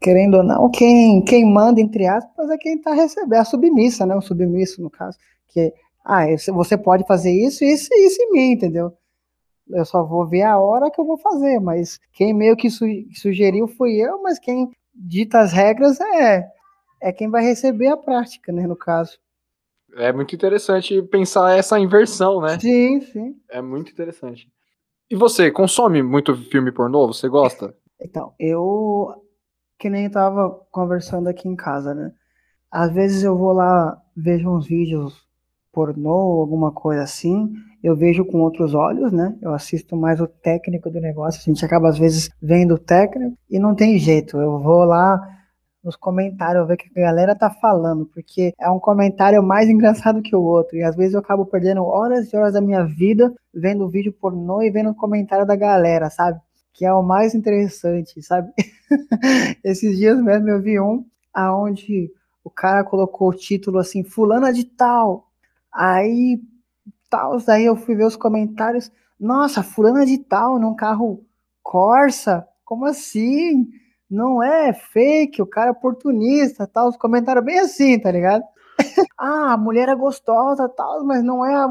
querendo 0.00 0.38
ou 0.38 0.42
não, 0.42 0.70
quem, 0.70 1.22
quem 1.22 1.44
manda, 1.44 1.80
entre 1.80 2.06
aspas, 2.06 2.50
é 2.50 2.56
quem 2.58 2.80
tá 2.80 2.92
recebendo, 2.92 3.40
a 3.40 3.44
submissa, 3.44 4.04
né? 4.04 4.14
O 4.16 4.20
submisso, 4.20 4.82
no 4.82 4.90
caso. 4.90 5.16
Que, 5.48 5.72
ah, 6.04 6.24
você 6.52 6.76
pode 6.76 7.06
fazer 7.06 7.30
isso, 7.30 7.64
isso 7.64 7.88
e 7.92 8.06
isso 8.06 8.20
em 8.20 8.32
mim, 8.32 8.52
entendeu? 8.52 8.92
Eu 9.70 9.84
só 9.84 10.04
vou 10.04 10.26
ver 10.26 10.42
a 10.42 10.58
hora 10.58 10.90
que 10.90 11.00
eu 11.00 11.04
vou 11.04 11.18
fazer, 11.18 11.60
mas 11.60 11.98
quem 12.12 12.32
meio 12.32 12.56
que 12.56 12.70
su 12.70 12.84
sugeriu 13.14 13.66
fui 13.66 13.96
eu, 13.96 14.22
mas 14.22 14.38
quem 14.38 14.70
dita 14.94 15.40
as 15.40 15.52
regras 15.52 16.00
é, 16.00 16.46
é 17.02 17.12
quem 17.12 17.28
vai 17.28 17.42
receber 17.42 17.88
a 17.88 17.96
prática, 17.96 18.52
né, 18.52 18.66
no 18.66 18.76
caso. 18.76 19.18
É 19.96 20.12
muito 20.12 20.34
interessante 20.34 21.00
pensar 21.02 21.56
essa 21.56 21.78
inversão, 21.78 22.40
né? 22.40 22.58
Sim, 22.58 23.00
sim. 23.00 23.36
É 23.48 23.62
muito 23.62 23.90
interessante. 23.90 24.48
E 25.10 25.14
você, 25.14 25.50
consome 25.50 26.02
muito 26.02 26.34
filme 26.34 26.72
pornô? 26.72 27.06
Você 27.06 27.28
gosta? 27.28 27.74
Então, 28.00 28.34
eu 28.38 29.14
que 29.78 29.88
nem 29.88 30.08
tava 30.10 30.50
conversando 30.70 31.28
aqui 31.28 31.48
em 31.48 31.56
casa, 31.56 31.94
né? 31.94 32.12
Às 32.70 32.92
vezes 32.92 33.22
eu 33.22 33.36
vou 33.36 33.52
lá, 33.52 34.00
vejo 34.16 34.50
uns 34.50 34.66
vídeos 34.66 35.26
pornô, 35.72 36.40
alguma 36.40 36.72
coisa 36.72 37.02
assim, 37.02 37.54
eu 37.86 37.94
vejo 37.94 38.24
com 38.24 38.40
outros 38.40 38.74
olhos, 38.74 39.12
né? 39.12 39.36
Eu 39.40 39.54
assisto 39.54 39.96
mais 39.96 40.20
o 40.20 40.26
técnico 40.26 40.90
do 40.90 41.00
negócio. 41.00 41.40
A 41.40 41.44
gente 41.44 41.64
acaba 41.64 41.88
às 41.88 41.98
vezes 41.98 42.30
vendo 42.42 42.74
o 42.74 42.78
técnico 42.78 43.36
e 43.48 43.58
não 43.58 43.74
tem 43.74 43.98
jeito. 43.98 44.36
Eu 44.38 44.58
vou 44.58 44.84
lá 44.84 45.20
nos 45.82 45.94
comentários 45.94 46.66
ver 46.66 46.74
o 46.74 46.76
que 46.76 46.90
a 46.98 47.02
galera 47.02 47.34
tá 47.36 47.48
falando, 47.48 48.06
porque 48.06 48.52
é 48.58 48.68
um 48.68 48.80
comentário 48.80 49.40
mais 49.42 49.68
engraçado 49.70 50.22
que 50.22 50.34
o 50.34 50.42
outro. 50.42 50.76
E 50.76 50.82
às 50.82 50.96
vezes 50.96 51.14
eu 51.14 51.20
acabo 51.20 51.46
perdendo 51.46 51.84
horas 51.84 52.32
e 52.32 52.36
horas 52.36 52.54
da 52.54 52.60
minha 52.60 52.84
vida 52.84 53.32
vendo 53.54 53.84
o 53.84 53.88
vídeo 53.88 54.12
pornô 54.12 54.62
e 54.62 54.70
vendo 54.70 54.90
o 54.90 54.94
comentário 54.94 55.46
da 55.46 55.54
galera, 55.54 56.10
sabe? 56.10 56.40
Que 56.72 56.84
é 56.84 56.92
o 56.92 57.02
mais 57.02 57.34
interessante, 57.34 58.20
sabe? 58.20 58.52
Esses 59.62 59.96
dias 59.96 60.20
mesmo 60.20 60.48
eu 60.48 60.60
vi 60.60 60.80
um 60.80 61.04
aonde 61.32 62.10
o 62.42 62.50
cara 62.50 62.84
colocou 62.84 63.28
o 63.28 63.34
título 63.34 63.78
assim, 63.78 64.02
fulana 64.02 64.52
de 64.52 64.64
tal, 64.64 65.26
Aí, 65.76 66.40
tal, 67.08 67.38
daí 67.44 67.64
eu 67.64 67.76
fui 67.76 67.94
ver 67.94 68.04
os 68.04 68.16
comentários. 68.16 68.90
Nossa, 69.18 69.62
fulana 69.62 70.04
de 70.04 70.18
tal 70.18 70.58
num 70.58 70.74
carro 70.74 71.24
Corsa? 71.62 72.46
Como 72.64 72.84
assim? 72.84 73.66
Não 74.08 74.42
é 74.42 74.72
fake, 74.72 75.42
o 75.42 75.46
cara 75.46 75.68
é 75.68 75.72
oportunista, 75.72 76.66
tal. 76.66 76.88
Os 76.88 76.96
comentários 76.96 77.44
bem 77.44 77.58
assim, 77.58 77.98
tá 77.98 78.10
ligado? 78.10 78.44
ah, 79.18 79.54
a 79.54 79.56
mulher 79.56 79.88
é 79.88 79.94
gostosa, 79.94 80.68
tal, 80.68 81.04
mas 81.04 81.24
não 81.24 81.44
é 81.44 81.54
a, 81.54 81.68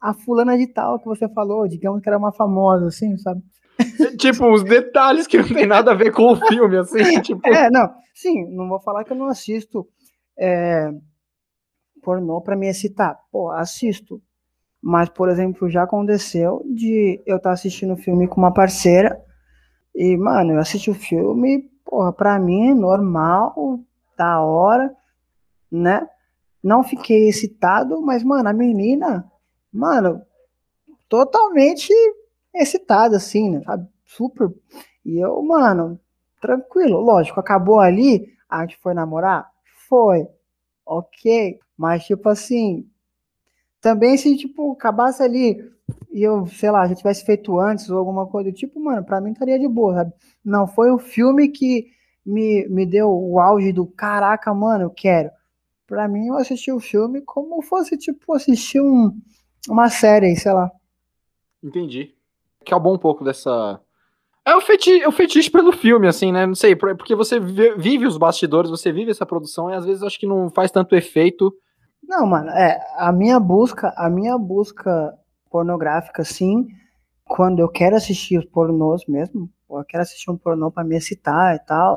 a 0.00 0.14
fulana 0.14 0.56
de 0.56 0.66
tal 0.66 0.98
que 0.98 1.06
você 1.06 1.28
falou. 1.28 1.68
Digamos 1.68 2.00
que 2.00 2.08
era 2.08 2.18
uma 2.18 2.32
famosa, 2.32 2.86
assim, 2.86 3.16
sabe? 3.18 3.42
tipo, 4.18 4.46
os 4.50 4.62
detalhes 4.62 5.26
que 5.26 5.38
não 5.38 5.48
tem 5.48 5.66
nada 5.66 5.90
a 5.90 5.94
ver 5.94 6.12
com 6.12 6.32
o 6.32 6.36
filme, 6.36 6.76
assim, 6.78 7.02
tipo... 7.20 7.46
É, 7.46 7.70
não, 7.70 7.90
sim, 8.14 8.48
não 8.54 8.68
vou 8.68 8.80
falar 8.80 9.04
que 9.04 9.12
eu 9.12 9.16
não 9.16 9.26
assisto 9.26 9.86
é, 10.38 10.90
pornô 12.02 12.40
para 12.40 12.56
me 12.56 12.68
excitar. 12.68 13.18
Pô, 13.32 13.50
assisto. 13.50 14.22
Mas, 14.86 15.08
por 15.08 15.30
exemplo, 15.30 15.70
já 15.70 15.84
aconteceu 15.84 16.62
de 16.66 17.18
eu 17.24 17.38
estar 17.38 17.48
tá 17.48 17.54
assistindo 17.54 17.94
o 17.94 17.96
filme 17.96 18.28
com 18.28 18.36
uma 18.36 18.52
parceira 18.52 19.18
e, 19.94 20.14
mano, 20.14 20.52
eu 20.52 20.58
assisti 20.58 20.90
o 20.90 20.94
filme, 20.94 21.70
porra, 21.82 22.12
pra 22.12 22.38
mim, 22.38 22.74
normal, 22.74 23.80
da 24.14 24.42
hora, 24.42 24.94
né? 25.72 26.06
Não 26.62 26.84
fiquei 26.84 27.30
excitado, 27.30 28.02
mas, 28.02 28.22
mano, 28.22 28.46
a 28.46 28.52
menina, 28.52 29.24
mano, 29.72 30.20
totalmente 31.08 31.90
excitada, 32.54 33.16
assim, 33.16 33.52
né? 33.52 33.62
Super. 34.04 34.52
E 35.02 35.18
eu, 35.18 35.42
mano, 35.42 35.98
tranquilo, 36.42 37.00
lógico, 37.00 37.40
acabou 37.40 37.80
ali, 37.80 38.28
a 38.50 38.60
gente 38.60 38.76
foi 38.82 38.92
namorar? 38.92 39.50
Foi. 39.88 40.28
Ok. 40.84 41.58
Mas, 41.74 42.04
tipo 42.04 42.28
assim, 42.28 42.86
também 43.84 44.16
se, 44.16 44.34
tipo, 44.34 44.72
acabasse 44.72 45.22
ali 45.22 45.62
e 46.10 46.22
eu, 46.22 46.46
sei 46.46 46.70
lá, 46.70 46.88
já 46.88 46.94
tivesse 46.94 47.22
feito 47.22 47.60
antes 47.60 47.90
ou 47.90 47.98
alguma 47.98 48.26
coisa 48.26 48.50
do 48.50 48.56
tipo, 48.56 48.80
mano, 48.80 49.04
pra 49.04 49.20
mim 49.20 49.32
estaria 49.32 49.58
de 49.58 49.68
boa, 49.68 49.92
sabe? 49.92 50.12
Não 50.42 50.66
foi 50.66 50.90
o 50.90 50.96
filme 50.96 51.48
que 51.48 51.88
me, 52.24 52.66
me 52.68 52.86
deu 52.86 53.10
o 53.10 53.38
auge 53.38 53.74
do 53.74 53.84
caraca, 53.84 54.54
mano, 54.54 54.84
eu 54.84 54.90
quero. 54.90 55.28
Pra 55.86 56.08
mim, 56.08 56.28
eu 56.28 56.36
assisti 56.36 56.72
o 56.72 56.80
filme 56.80 57.20
como 57.20 57.60
fosse, 57.60 57.98
tipo, 57.98 58.32
assistir 58.32 58.80
um, 58.80 59.14
uma 59.68 59.90
série, 59.90 60.34
sei 60.34 60.54
lá. 60.54 60.70
Entendi. 61.62 62.14
Que 62.64 62.72
é 62.72 62.78
bom 62.78 62.94
um 62.94 62.98
pouco 62.98 63.22
dessa. 63.22 63.78
É 64.46 64.56
o, 64.56 64.62
feti 64.62 65.02
é 65.02 65.08
o 65.08 65.12
fetiche 65.12 65.50
pelo 65.50 65.72
filme, 65.72 66.08
assim, 66.08 66.32
né? 66.32 66.46
Não 66.46 66.54
sei, 66.54 66.74
porque 66.74 67.14
você 67.14 67.38
vive 67.38 68.06
os 68.06 68.16
bastidores, 68.16 68.70
você 68.70 68.90
vive 68.90 69.10
essa 69.10 69.26
produção 69.26 69.70
e 69.70 69.74
às 69.74 69.84
vezes 69.84 70.02
acho 70.02 70.18
que 70.18 70.26
não 70.26 70.48
faz 70.48 70.70
tanto 70.70 70.96
efeito. 70.96 71.54
Não, 72.08 72.26
mano, 72.26 72.50
é, 72.50 72.80
a 72.96 73.10
minha 73.12 73.38
busca, 73.40 73.92
a 73.96 74.08
minha 74.10 74.36
busca 74.36 75.14
pornográfica, 75.50 76.24
sim, 76.24 76.66
quando 77.24 77.60
eu 77.60 77.68
quero 77.68 77.96
assistir 77.96 78.38
os 78.38 78.44
pornôs 78.44 79.06
mesmo, 79.06 79.48
eu 79.70 79.84
quero 79.84 80.02
assistir 80.02 80.30
um 80.30 80.36
pornô 80.36 80.70
para 80.70 80.84
me 80.84 80.96
excitar 80.96 81.54
e 81.56 81.58
tal, 81.60 81.96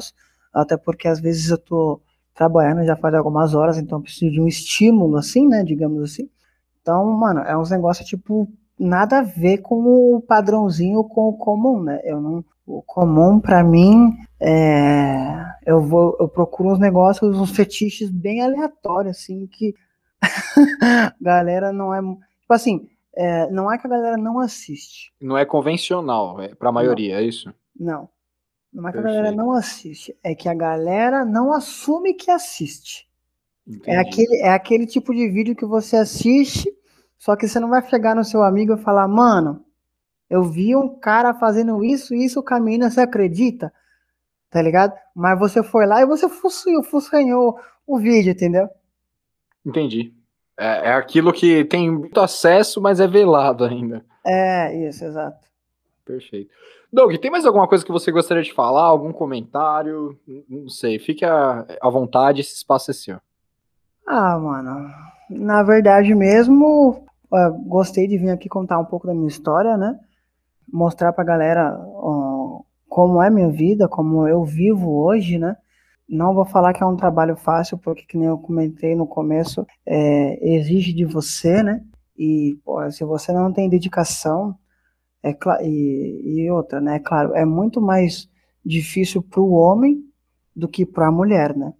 até 0.53 0.77
porque 0.77 1.07
às 1.07 1.19
vezes 1.19 1.49
eu 1.49 1.57
tô 1.57 2.01
trabalhando 2.33 2.85
já 2.85 2.95
faz 2.95 3.13
algumas 3.15 3.53
horas, 3.53 3.77
então 3.77 4.01
preciso 4.01 4.31
de 4.31 4.41
um 4.41 4.47
estímulo, 4.47 5.17
assim, 5.17 5.47
né, 5.47 5.63
digamos 5.63 6.01
assim. 6.03 6.29
Então, 6.81 7.05
mano, 7.05 7.41
é 7.41 7.57
uns 7.57 7.71
negócios, 7.71 8.07
tipo, 8.07 8.47
nada 8.79 9.19
a 9.19 9.23
ver 9.23 9.57
com 9.59 10.15
o 10.15 10.21
padrãozinho, 10.21 11.03
com 11.03 11.29
o 11.29 11.37
comum, 11.37 11.81
né? 11.83 11.99
Eu 12.03 12.21
não, 12.21 12.45
o 12.65 12.81
comum 12.81 13.39
para 13.39 13.63
mim 13.63 14.15
é, 14.39 15.45
eu 15.65 15.81
vou, 15.81 16.15
eu 16.19 16.29
procuro 16.29 16.69
uns 16.71 16.79
negócios, 16.79 17.37
uns 17.37 17.51
fetiches 17.51 18.09
bem 18.09 18.41
aleatórios, 18.41 19.17
assim, 19.17 19.47
que 19.47 19.73
galera 21.21 21.71
não 21.71 21.93
é, 21.93 22.01
tipo 22.01 22.53
assim, 22.53 22.89
é, 23.15 23.49
não 23.49 23.71
é 23.71 23.77
que 23.77 23.87
a 23.87 23.89
galera 23.89 24.17
não 24.17 24.39
assiste. 24.39 25.11
Não 25.19 25.37
é 25.37 25.45
convencional, 25.45 26.41
é 26.41 26.53
pra 26.53 26.71
maioria, 26.71 27.15
não. 27.15 27.21
é 27.21 27.23
isso? 27.23 27.53
Não. 27.79 28.09
Não 28.71 28.87
é 28.87 28.91
que 28.91 28.97
a 28.99 29.01
galera 29.01 29.31
não 29.31 29.51
assiste, 29.53 30.15
é 30.23 30.35
que 30.35 30.47
a 30.47 30.53
galera 30.53 31.25
não 31.25 31.51
assume 31.51 32.13
que 32.13 32.29
assiste. 32.29 33.07
É 33.85 33.97
aquele, 33.97 34.35
é 34.37 34.49
aquele 34.49 34.85
tipo 34.85 35.13
de 35.13 35.27
vídeo 35.29 35.55
que 35.55 35.65
você 35.65 35.97
assiste, 35.97 36.71
só 37.17 37.35
que 37.35 37.47
você 37.47 37.59
não 37.59 37.69
vai 37.69 37.81
chegar 37.89 38.15
no 38.15 38.23
seu 38.23 38.43
amigo 38.43 38.73
e 38.73 38.77
falar, 38.77 39.07
mano, 39.07 39.65
eu 40.29 40.43
vi 40.43 40.75
um 40.75 40.97
cara 40.99 41.33
fazendo 41.33 41.83
isso, 41.83 42.13
isso 42.13 42.43
menina, 42.61 42.89
você 42.89 43.01
acredita? 43.01 43.73
Tá 44.49 44.61
ligado? 44.61 44.93
Mas 45.15 45.37
você 45.39 45.63
foi 45.63 45.85
lá 45.85 46.01
e 46.01 46.05
você 46.05 46.27
fuçanhou 46.29 47.59
o 47.85 47.97
vídeo, 47.97 48.31
entendeu? 48.31 48.69
Entendi. 49.67 50.13
É, 50.57 50.89
é 50.89 50.93
aquilo 50.93 51.33
que 51.33 51.65
tem 51.65 51.91
muito 51.91 52.19
acesso, 52.21 52.81
mas 52.81 53.01
é 53.01 53.07
velado 53.07 53.65
ainda. 53.65 54.03
É, 54.25 54.87
isso, 54.87 55.03
exato. 55.03 55.45
Perfeito. 56.05 56.49
Doug, 56.91 57.13
tem 57.17 57.29
mais 57.29 57.45
alguma 57.45 57.67
coisa 57.67 57.85
que 57.85 57.91
você 57.91 58.09
gostaria 58.11 58.41
de 58.41 58.53
falar? 58.53 58.83
Algum 58.83 59.11
comentário? 59.11 60.17
Não 60.49 60.69
sei, 60.69 60.97
fique 60.97 61.25
à, 61.25 61.65
vontade, 61.91 62.39
esse 62.39 62.55
espaço 62.55 62.91
é 62.91 62.93
seu. 62.93 63.17
Ah, 64.07 64.39
mano, 64.39 64.89
na 65.29 65.61
verdade 65.63 66.15
mesmo, 66.15 67.05
gostei 67.65 68.07
de 68.07 68.17
vir 68.17 68.29
aqui 68.29 68.47
contar 68.47 68.79
um 68.79 68.85
pouco 68.85 69.05
da 69.05 69.13
minha 69.13 69.27
história, 69.27 69.75
né? 69.75 69.99
Mostrar 70.71 71.11
pra 71.11 71.25
galera 71.25 71.77
como 72.87 73.21
é 73.21 73.29
minha 73.29 73.49
vida, 73.49 73.89
como 73.89 74.25
eu 74.25 74.45
vivo 74.45 75.03
hoje, 75.03 75.37
né? 75.37 75.57
Não 76.07 76.33
vou 76.33 76.45
falar 76.45 76.73
que 76.73 76.81
é 76.81 76.85
um 76.85 76.95
trabalho 76.95 77.35
fácil, 77.35 77.77
porque, 77.77 78.05
que 78.05 78.17
nem 78.17 78.27
eu 78.27 78.37
comentei 78.37 78.95
no 78.95 79.05
começo, 79.05 79.65
é, 79.85 80.55
exige 80.55 80.93
de 80.93 81.03
você, 81.05 81.61
né? 81.61 81.83
E 82.17 82.57
pô, 82.63 82.89
se 82.91 83.03
você 83.03 83.33
não 83.33 83.51
tem 83.51 83.69
dedicação, 83.69 84.57
é 85.23 85.35
e, 85.63 86.43
e 86.45 86.51
outra, 86.51 86.79
né? 86.79 86.99
Claro, 86.99 87.35
é 87.35 87.45
muito 87.45 87.81
mais 87.81 88.29
difícil 88.65 89.21
para 89.21 89.41
o 89.41 89.51
homem 89.51 90.03
do 90.55 90.67
que 90.67 90.85
para 90.85 91.07
a 91.07 91.11
mulher, 91.11 91.55
né? 91.55 91.73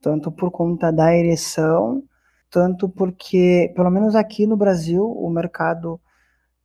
Tanto 0.00 0.30
por 0.30 0.50
conta 0.50 0.92
da 0.92 1.14
ereção, 1.14 2.02
tanto 2.50 2.88
porque, 2.88 3.72
pelo 3.74 3.90
menos 3.90 4.14
aqui 4.14 4.46
no 4.46 4.56
Brasil, 4.56 5.04
o 5.04 5.28
mercado 5.30 6.00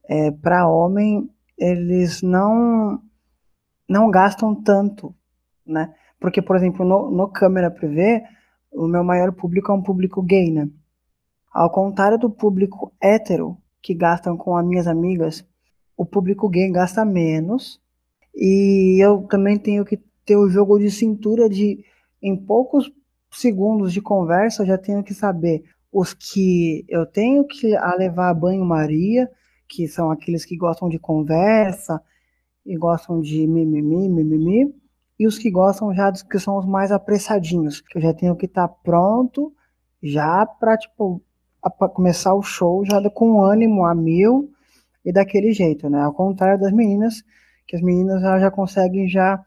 é, 0.08 0.32
para 0.32 0.68
homem, 0.68 1.30
eles 1.58 2.22
não 2.22 3.02
não 3.88 4.10
gastam 4.10 4.56
tanto, 4.56 5.14
né? 5.66 5.94
Porque, 6.22 6.40
por 6.40 6.56
exemplo, 6.56 6.86
no, 6.86 7.10
no 7.10 7.28
câmera 7.28 7.72
privê, 7.72 8.24
o 8.72 8.88
meu 8.88 9.04
maior 9.04 9.34
público 9.34 9.72
é 9.72 9.76
um 9.76 9.82
público 9.82 10.22
gay, 10.22 10.52
né? 10.52 10.70
Ao 11.52 11.70
contrário 11.72 12.20
do 12.20 12.30
público 12.30 12.94
hétero, 13.02 13.58
que 13.82 13.96
gastam 13.96 14.38
com 14.38 14.56
as 14.56 14.64
minhas 14.64 14.86
amigas, 14.86 15.44
o 15.98 16.06
público 16.06 16.48
gay 16.48 16.72
gasta 16.72 17.04
menos. 17.04 17.82
E 18.36 19.04
eu 19.04 19.24
também 19.24 19.58
tenho 19.58 19.84
que 19.84 20.00
ter 20.24 20.38
o 20.38 20.48
jogo 20.48 20.78
de 20.78 20.92
cintura 20.92 21.50
de, 21.50 21.84
em 22.22 22.38
poucos 22.38 22.90
segundos 23.32 23.92
de 23.92 24.00
conversa, 24.00 24.62
eu 24.62 24.68
já 24.68 24.78
tenho 24.78 25.04
que 25.04 25.16
saber 25.16 25.64
os 25.92 26.14
que 26.14 26.86
eu 26.88 27.06
tenho 27.06 27.46
que 27.46 27.76
levar 27.98 28.30
a 28.30 28.34
banho-maria, 28.34 29.28
que 29.68 29.88
são 29.88 30.12
aqueles 30.12 30.46
que 30.46 30.56
gostam 30.56 30.88
de 30.88 31.00
conversa 31.00 32.00
e 32.64 32.78
gostam 32.78 33.20
de 33.20 33.48
mimimi, 33.48 34.08
mimimi, 34.08 34.81
e 35.22 35.28
os 35.28 35.38
que 35.38 35.52
gostam 35.52 35.94
já 35.94 36.10
dos 36.10 36.24
que 36.24 36.40
são 36.40 36.58
os 36.58 36.66
mais 36.66 36.92
apressadinhos, 36.92 37.80
que 37.80 37.96
eu 37.96 38.02
já 38.02 38.12
tenho 38.12 38.36
que 38.36 38.48
estar 38.48 38.68
tá 38.68 38.76
pronto 38.84 39.54
já 40.02 40.48
para 40.48 40.76
tipo 40.76 41.22
pra 41.78 41.88
começar 41.88 42.34
o 42.34 42.42
show 42.42 42.84
já 42.84 43.08
com 43.12 43.40
ânimo 43.44 43.86
a 43.86 43.94
mil 43.94 44.52
e 45.06 45.14
daquele 45.14 45.52
jeito, 45.52 45.88
né? 45.92 46.02
Ao 46.02 46.12
contrário 46.12 46.60
das 46.60 46.72
meninas, 46.74 47.24
que 47.68 47.76
as 47.76 47.84
meninas 47.84 48.20
já, 48.20 48.40
já 48.40 48.50
conseguem 48.50 49.08
já 49.08 49.46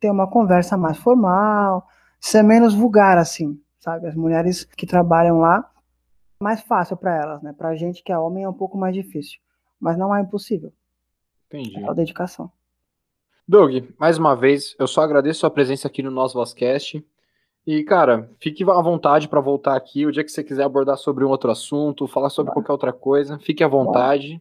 ter 0.00 0.10
uma 0.10 0.26
conversa 0.26 0.78
mais 0.78 0.96
formal, 0.96 1.86
ser 2.18 2.42
menos 2.42 2.72
vulgar 2.72 3.18
assim, 3.18 3.60
sabe? 3.78 4.06
As 4.06 4.14
mulheres 4.14 4.64
que 4.64 4.86
trabalham 4.86 5.40
lá, 5.40 5.70
mais 6.40 6.62
fácil 6.62 6.96
para 6.96 7.14
elas, 7.14 7.42
né? 7.42 7.52
Pra 7.52 7.76
gente 7.76 8.02
que 8.02 8.10
é 8.10 8.18
homem 8.18 8.44
é 8.44 8.48
um 8.48 8.54
pouco 8.54 8.78
mais 8.78 8.94
difícil, 8.94 9.38
mas 9.78 9.98
não 9.98 10.16
é 10.16 10.22
impossível. 10.22 10.72
Entendi. 11.48 11.78
É 11.78 11.86
a 11.86 11.92
dedicação. 11.92 12.50
Doug, 13.48 13.90
mais 13.96 14.18
uma 14.18 14.34
vez, 14.34 14.74
eu 14.76 14.88
só 14.88 15.02
agradeço 15.02 15.38
a 15.38 15.40
sua 15.40 15.50
presença 15.50 15.86
aqui 15.86 16.02
no 16.02 16.10
nosso 16.10 16.34
Vozcast. 16.34 17.04
E, 17.64 17.84
cara, 17.84 18.28
fique 18.40 18.64
à 18.64 18.80
vontade 18.80 19.28
para 19.28 19.40
voltar 19.40 19.76
aqui 19.76 20.04
o 20.04 20.10
dia 20.10 20.24
que 20.24 20.32
você 20.32 20.42
quiser 20.42 20.64
abordar 20.64 20.96
sobre 20.96 21.24
um 21.24 21.28
outro 21.28 21.50
assunto, 21.50 22.08
falar 22.08 22.28
sobre 22.28 22.50
Bora. 22.50 22.54
qualquer 22.54 22.72
outra 22.72 22.92
coisa, 22.92 23.38
fique 23.38 23.62
à 23.62 23.68
vontade. 23.68 24.30
Bora. 24.30 24.40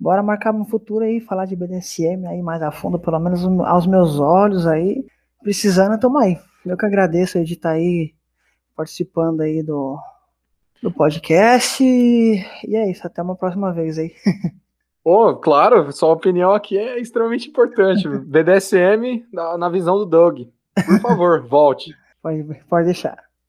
Bora 0.00 0.22
marcar 0.22 0.52
no 0.54 0.64
futuro 0.64 1.04
aí, 1.04 1.20
falar 1.20 1.44
de 1.44 1.56
BDSM 1.56 2.26
aí 2.26 2.40
mais 2.40 2.62
a 2.62 2.70
fundo, 2.70 2.98
pelo 2.98 3.18
menos 3.18 3.44
aos 3.66 3.86
meus 3.86 4.18
olhos 4.18 4.66
aí. 4.66 5.04
Precisando, 5.42 5.98
tamo 5.98 6.18
aí. 6.18 6.38
Eu 6.64 6.76
que 6.76 6.86
agradeço 6.86 7.42
de 7.44 7.52
estar 7.52 7.70
tá 7.70 7.74
aí 7.74 8.14
participando 8.74 9.42
aí 9.42 9.62
do, 9.62 9.98
do 10.82 10.90
podcast. 10.90 11.82
E 11.84 12.76
é 12.76 12.90
isso, 12.90 13.06
até 13.06 13.20
uma 13.20 13.36
próxima 13.36 13.72
vez 13.72 13.98
aí. 13.98 14.14
Oh, 15.10 15.34
claro, 15.34 15.90
sua 15.90 16.12
opinião 16.12 16.52
aqui 16.52 16.76
é 16.76 17.00
extremamente 17.00 17.48
importante. 17.48 18.06
BDSM 18.28 19.24
na, 19.32 19.56
na 19.56 19.70
visão 19.70 19.96
do 19.96 20.04
Doug. 20.04 20.40
Por 20.74 21.00
favor, 21.00 21.40
volte. 21.48 21.96
Pode, 22.22 22.44
pode 22.68 22.84
deixar. 22.84 23.16